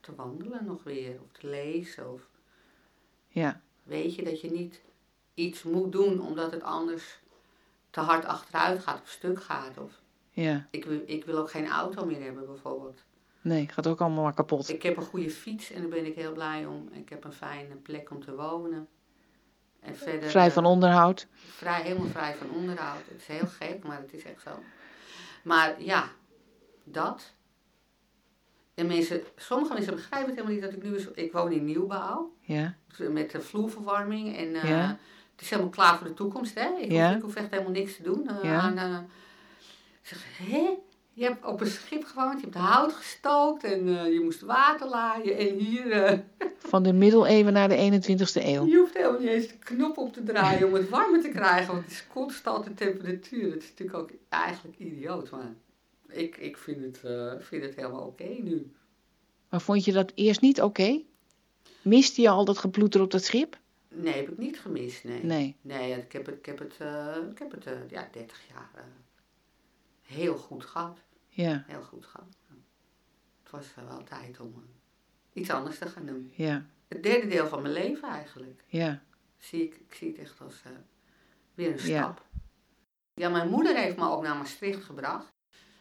te 0.00 0.14
wandelen 0.14 0.64
nog 0.64 0.82
weer. 0.82 1.20
Of 1.24 1.32
te 1.32 1.48
lezen. 1.48 2.12
Of 2.12 2.28
Ja, 3.28 3.60
weet 3.88 4.14
je 4.14 4.22
dat 4.24 4.40
je 4.40 4.50
niet 4.50 4.80
iets 5.34 5.62
moet 5.62 5.92
doen 5.92 6.20
omdat 6.20 6.50
het 6.50 6.62
anders 6.62 7.18
te 7.90 8.00
hard 8.00 8.24
achteruit 8.24 8.82
gaat 8.82 9.00
of 9.00 9.08
stuk 9.08 9.42
gaat. 9.42 9.78
Of, 9.78 9.92
ja. 10.30 10.66
ik, 10.70 10.84
wil, 10.84 11.00
ik 11.06 11.24
wil 11.24 11.38
ook 11.38 11.50
geen 11.50 11.68
auto 11.68 12.04
meer 12.06 12.22
hebben 12.22 12.46
bijvoorbeeld. 12.46 13.02
Nee, 13.40 13.68
gaat 13.68 13.86
ook 13.86 14.00
allemaal 14.00 14.22
maar 14.22 14.34
kapot. 14.34 14.68
Ik 14.68 14.82
heb 14.82 14.96
een 14.96 15.02
goede 15.02 15.30
fiets 15.30 15.70
en 15.70 15.80
daar 15.80 15.90
ben 15.90 16.06
ik 16.06 16.14
heel 16.14 16.32
blij 16.32 16.66
om. 16.66 16.88
Ik 16.92 17.08
heb 17.08 17.24
een 17.24 17.32
fijne 17.32 17.74
plek 17.74 18.10
om 18.10 18.24
te 18.24 18.34
wonen. 18.34 18.88
En 19.80 19.96
verder, 19.96 20.30
Vrij 20.30 20.46
eh, 20.46 20.52
van 20.52 20.64
onderhoud. 20.64 21.26
vrij, 21.32 21.82
helemaal 21.82 22.08
vrij 22.08 22.34
van 22.34 22.50
onderhoud. 22.50 23.02
Het 23.08 23.20
is 23.20 23.26
heel 23.26 23.46
gek, 23.46 23.84
maar 23.84 24.00
het 24.00 24.12
is 24.12 24.24
echt 24.24 24.42
zo. 24.42 24.50
Maar 25.42 25.82
ja, 25.82 26.08
dat. 26.84 27.32
En 28.78 28.86
mensen, 28.86 29.22
sommige 29.36 29.72
mensen 29.72 29.94
begrijpen 29.94 30.28
het 30.34 30.38
helemaal 30.38 30.56
niet 30.60 30.64
dat 30.64 30.82
ik 30.82 30.90
nu... 30.90 30.96
is- 30.96 31.24
Ik 31.24 31.32
woon 31.32 31.52
in 31.52 31.64
nieuwbouw, 31.64 32.32
Ja, 32.40 32.74
met 33.10 33.30
de 33.30 33.40
vloerverwarming. 33.40 34.36
En 34.36 34.54
eh, 34.54 34.68
Ja. 34.68 34.98
het 35.32 35.40
is 35.40 35.50
helemaal 35.50 35.70
klaar 35.70 35.98
voor 35.98 36.06
de 36.06 36.14
toekomst, 36.14 36.54
hè. 36.54 36.68
Ik, 36.80 36.92
Ja. 36.92 37.06
hoef, 37.06 37.16
ik 37.16 37.22
hoef 37.22 37.34
echt 37.34 37.50
helemaal 37.50 37.72
niks 37.72 37.96
te 37.96 38.02
doen. 38.02 38.28
eh, 38.28 38.36
Ja. 38.42 38.58
aan, 38.60 38.78
eh, 38.78 38.98
ik 40.02 40.06
zeg, 40.08 40.24
hè? 40.36 40.68
Je 41.12 41.24
hebt 41.24 41.44
op 41.46 41.60
een 41.60 41.66
schip 41.66 42.04
gewoond, 42.04 42.40
je 42.40 42.46
hebt 42.50 42.58
hout 42.58 42.92
gestookt 42.92 43.64
en 43.64 43.88
eh, 43.98 44.12
je 44.12 44.20
moest 44.24 44.40
water 44.40 44.88
laaien. 44.88 45.36
En 45.38 45.54
hier, 45.54 45.90
eh, 45.92 46.18
van 46.72 46.82
de 46.82 46.92
middeleeuwen 46.92 47.52
naar 47.52 47.68
de 47.68 47.76
21ste 47.76 48.44
eeuw. 48.46 48.66
je 48.66 48.76
hoeft 48.76 48.94
helemaal 48.96 49.18
niet 49.20 49.28
eens 49.28 49.48
de 49.48 49.58
knop 49.58 49.98
op 49.98 50.12
te 50.12 50.22
draaien 50.22 50.66
om 50.66 50.74
het 50.74 50.88
warmer 50.88 51.20
te 51.22 51.28
krijgen. 51.28 51.72
Want 51.72 51.82
het 51.84 51.92
is 51.92 52.06
constante 52.12 52.74
temperatuur. 52.74 53.50
Dat 53.50 53.62
is 53.62 53.68
natuurlijk 53.68 53.98
ook 53.98 54.10
eigenlijk 54.28 54.78
idioot. 54.78 55.30
Maar 55.30 55.54
ik, 56.08 56.36
ik 56.36 56.56
vind, 56.56 56.80
het, 56.84 57.04
eh, 57.04 57.32
vind 57.40 57.62
het 57.64 57.74
helemaal 57.74 58.06
oké 58.06 58.24
nu. 58.28 58.72
Maar 59.48 59.60
vond 59.60 59.84
je 59.84 59.92
dat 59.92 60.12
eerst 60.14 60.40
niet 60.40 60.62
oké? 60.62 61.02
Miste 61.82 62.20
je 62.22 62.28
al 62.28 62.44
dat 62.44 62.58
geploeter 62.58 63.00
op 63.00 63.10
dat 63.10 63.24
schip? 63.24 63.58
Nee, 63.88 64.14
heb 64.14 64.28
ik 64.28 64.38
niet 64.38 64.60
gemist, 64.60 65.04
nee. 65.04 65.24
Nee. 65.24 65.56
Nee, 65.60 65.92
ik 65.92 66.12
heb 66.12 66.26
het, 66.26 66.34
ik 66.38 66.46
heb 66.46 66.58
het, 66.58 66.76
eh, 66.78 67.16
ik 67.30 67.38
heb 67.38 67.50
het 67.50 67.66
eh, 67.66 67.90
ja, 67.90 68.08
30 68.12 68.48
jaar 68.48 68.70
eh, 68.74 68.82
heel 70.02 70.36
goed 70.36 70.64
gehad. 70.64 70.98
Ja, 71.28 71.64
Heel 71.66 71.82
goed 71.82 72.04
gehad. 72.06 72.26
Het 73.42 73.50
was 73.50 73.66
eh, 73.76 73.88
wel 73.88 74.02
tijd 74.04 74.40
om 74.40 74.54
eh, 74.56 75.40
iets 75.42 75.50
anders 75.50 75.78
te 75.78 75.86
gaan 75.86 76.06
doen. 76.06 76.32
ja, 76.34 76.66
Het 76.88 77.02
derde 77.02 77.26
deel 77.26 77.46
van 77.46 77.62
mijn 77.62 77.74
leven 77.74 78.08
eigenlijk. 78.08 78.64
ja. 78.66 79.02
Zie 79.38 79.62
ik, 79.62 79.74
ik 79.74 79.94
zie 79.94 80.08
het 80.08 80.18
echt 80.18 80.40
als 80.40 80.62
eh, 80.64 80.70
weer 81.54 81.68
een 81.80 81.86
Ja. 81.88 82.02
stap. 82.02 82.26
Ja. 83.14 83.28
mijn 83.28 83.48
moeder 83.48 83.76
heeft 83.76 83.96
me 83.96 84.08
ook 84.10 84.22
naar 84.22 84.36
Maastricht 84.36 84.84
gebracht. 84.84 85.32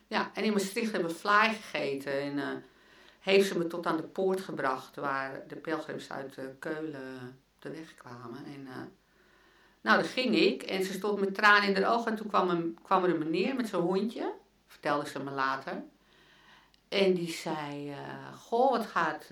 Ja, 0.08 0.32
en 0.34 0.44
in 0.44 0.54
Maastricht 0.54 0.92
hebben 0.92 1.10
we 1.10 1.16
fly 1.16 1.54
gegeten. 1.54 2.22
En 2.22 2.40
eh, 2.40 2.48
heeft 3.20 3.48
ze 3.48 3.58
me 3.58 3.68
tot 3.68 3.86
aan 3.86 3.98
de 3.98 4.04
poort 4.04 4.42
gebracht 4.42 4.96
waar 4.96 5.44
de 5.48 5.56
pelgrims 5.56 6.12
uit 6.12 6.38
eh, 6.38 6.46
Keulen 6.60 7.40
de 7.60 7.70
weg 7.70 7.96
kwamen. 7.96 8.46
En, 8.46 8.68
eh, 8.68 8.76
nou, 9.82 10.02
daar 10.02 10.10
ging 10.10 10.36
ik 10.36 10.64
en 10.64 10.84
ze 10.84 10.94
stond 10.94 11.20
met 11.20 11.36
tranen 11.36 11.76
in 11.76 11.84
haar 11.84 11.94
ogen. 11.94 12.12
En 12.12 12.18
toen 12.18 12.28
kwam, 12.28 12.50
een, 12.50 12.78
kwam 12.84 13.04
er 13.04 13.10
een 13.10 13.18
meneer 13.18 13.56
met 13.56 13.68
zo'n 13.68 13.82
hondje. 13.82 14.34
vertelde 14.68 15.10
ze 15.10 15.24
me 15.24 15.32
later. 15.32 15.84
En 16.90 17.14
die 17.14 17.32
zei, 17.32 17.96
goh, 18.36 18.72
wat 18.72 18.86
gaat, 18.86 19.28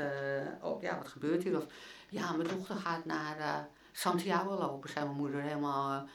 oh, 0.61 0.81
ja, 0.81 0.97
wat 0.97 1.07
gebeurt 1.07 1.43
hier? 1.43 1.57
Of, 1.57 1.65
ja, 2.09 2.31
mijn 2.31 2.49
dochter 2.49 2.75
gaat 2.75 3.05
naar 3.05 3.67
Santiago 3.91 4.57
lopen, 4.57 4.89
zei 4.89 5.05
mijn 5.05 5.17
moeder 5.17 5.41
helemaal. 5.41 6.07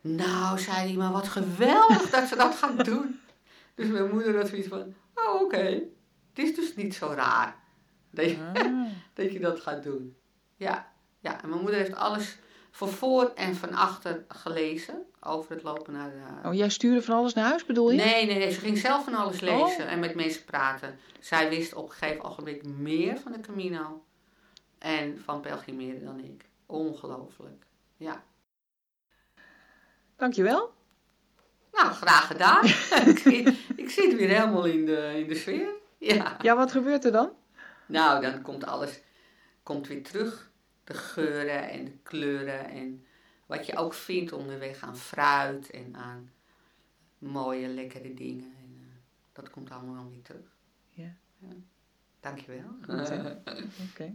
nou, 0.00 0.58
zei 0.58 0.76
hij, 0.76 0.92
maar 0.92 1.12
wat 1.12 1.28
geweldig 1.28 2.10
dat 2.10 2.28
ze 2.28 2.36
dat 2.36 2.54
gaat 2.54 2.84
doen. 2.84 3.20
Dus 3.74 3.88
mijn 3.88 4.10
moeder 4.10 4.36
had 4.36 4.48
zoiets 4.48 4.68
van, 4.68 4.94
oh, 5.14 5.40
oké, 5.40 5.82
het 6.32 6.44
is 6.44 6.54
dus 6.54 6.74
niet 6.76 6.94
zo 6.94 7.06
raar 7.06 7.56
dat 8.10 8.30
je, 8.30 8.36
ah. 8.54 8.86
dat 9.14 9.32
je 9.32 9.38
dat 9.38 9.60
gaat 9.60 9.82
doen. 9.82 10.16
Ja, 10.56 10.92
ja, 11.20 11.42
en 11.42 11.48
mijn 11.48 11.60
moeder 11.60 11.80
heeft 11.80 11.94
alles 11.94 12.38
van 12.70 12.88
voor 12.88 13.32
en 13.34 13.54
van 13.54 13.72
achter 13.72 14.24
gelezen 14.28 15.02
over 15.20 15.54
het 15.54 15.62
lopen 15.62 15.92
naar 15.92 16.10
de... 16.10 16.48
Oh, 16.48 16.54
jij 16.54 16.68
stuurde 16.68 17.02
van 17.02 17.16
alles 17.16 17.34
naar 17.34 17.48
huis, 17.48 17.64
bedoel 17.64 17.90
je? 17.90 17.96
Nee, 17.96 18.26
nee, 18.26 18.38
nee. 18.38 18.50
Ze 18.50 18.60
ging 18.60 18.78
zelf 18.78 19.04
van 19.04 19.14
alles 19.14 19.40
lezen 19.40 19.84
oh. 19.84 19.92
en 19.92 19.98
met 19.98 20.14
mensen 20.14 20.44
praten. 20.44 20.98
Zij 21.20 21.48
wist 21.48 21.74
op 21.74 21.84
een 21.84 21.94
gegeven 21.94 22.24
ogenblik 22.24 22.64
meer 22.64 23.18
van 23.18 23.32
de 23.32 23.40
Camino 23.40 24.04
en 24.78 25.20
van 25.20 25.40
pelgrimeren 25.40 26.04
dan 26.04 26.18
ik. 26.18 26.44
Ongelooflijk, 26.66 27.66
ja. 27.96 28.24
Dankjewel. 30.16 30.72
Nou, 31.74 31.92
graag 31.92 32.26
gedaan. 32.26 32.64
ik, 33.24 33.24
ik 33.76 33.90
zit 33.90 34.16
weer 34.16 34.28
helemaal 34.28 34.64
in 34.64 34.86
de, 34.86 35.12
in 35.16 35.28
de 35.28 35.34
sfeer. 35.34 35.68
Ja. 35.98 36.36
ja, 36.40 36.56
wat 36.56 36.72
gebeurt 36.72 37.04
er 37.04 37.12
dan? 37.12 37.30
Nou, 37.86 38.20
dan 38.20 38.42
komt 38.42 38.64
alles 38.64 39.00
komt 39.64 39.86
weer 39.86 40.02
terug. 40.02 40.50
De 40.84 40.94
geuren 40.94 41.70
en 41.70 41.84
de 41.84 41.96
kleuren 42.02 42.68
en 42.68 43.06
wat 43.46 43.66
je 43.66 43.76
ook 43.76 43.94
vindt 43.94 44.32
onderweg 44.32 44.82
aan 44.82 44.96
fruit 44.96 45.70
en 45.70 45.96
aan 45.96 46.30
mooie, 47.18 47.68
lekkere 47.68 48.14
dingen. 48.14 48.54
En, 48.62 48.76
uh, 48.80 48.86
dat 49.32 49.50
komt 49.50 49.70
allemaal 49.70 50.08
weer 50.10 50.22
terug. 50.22 50.56
Ja. 50.90 51.14
ja. 51.38 51.48
Dankjewel. 52.20 52.76
Oké. 52.82 53.66
Okay. 53.90 54.14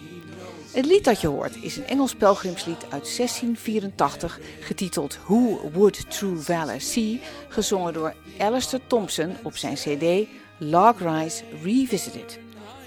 Het 0.71 0.85
lied 0.85 1.03
dat 1.03 1.21
je 1.21 1.27
hoort 1.27 1.55
is 1.61 1.77
een 1.77 1.87
Engels 1.87 2.15
pelgrimslied 2.15 2.83
uit 2.83 3.15
1684, 3.17 4.39
getiteld 4.59 5.19
Who 5.25 5.69
Would 5.73 6.11
True 6.11 6.37
Valor 6.37 6.81
See, 6.81 7.21
gezongen 7.49 7.93
door 7.93 8.13
Alistair 8.39 8.81
Thompson 8.87 9.35
op 9.43 9.57
zijn 9.57 9.75
CD 9.75 10.27
Log 10.57 10.99
Rise 10.99 11.43
Revisited. 11.63 12.39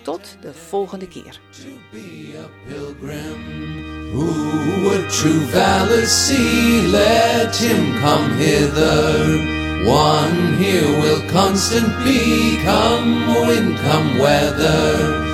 Tot 0.03 0.37
de 0.41 0.55
volgende 0.55 1.09
keer. 1.09 1.41
Who 4.13 4.81
would 4.83 5.11
true 5.11 5.41
valor? 5.41 6.03
Let 6.91 7.57
him 7.57 8.01
come 8.01 8.35
hither. 8.37 9.63
One 9.87 10.57
here 10.57 11.01
will 11.01 11.23
constant 11.33 12.05
be, 12.05 12.59
come 12.65 13.47
wind, 13.47 13.79
come 13.81 14.19
weather. 14.19 15.34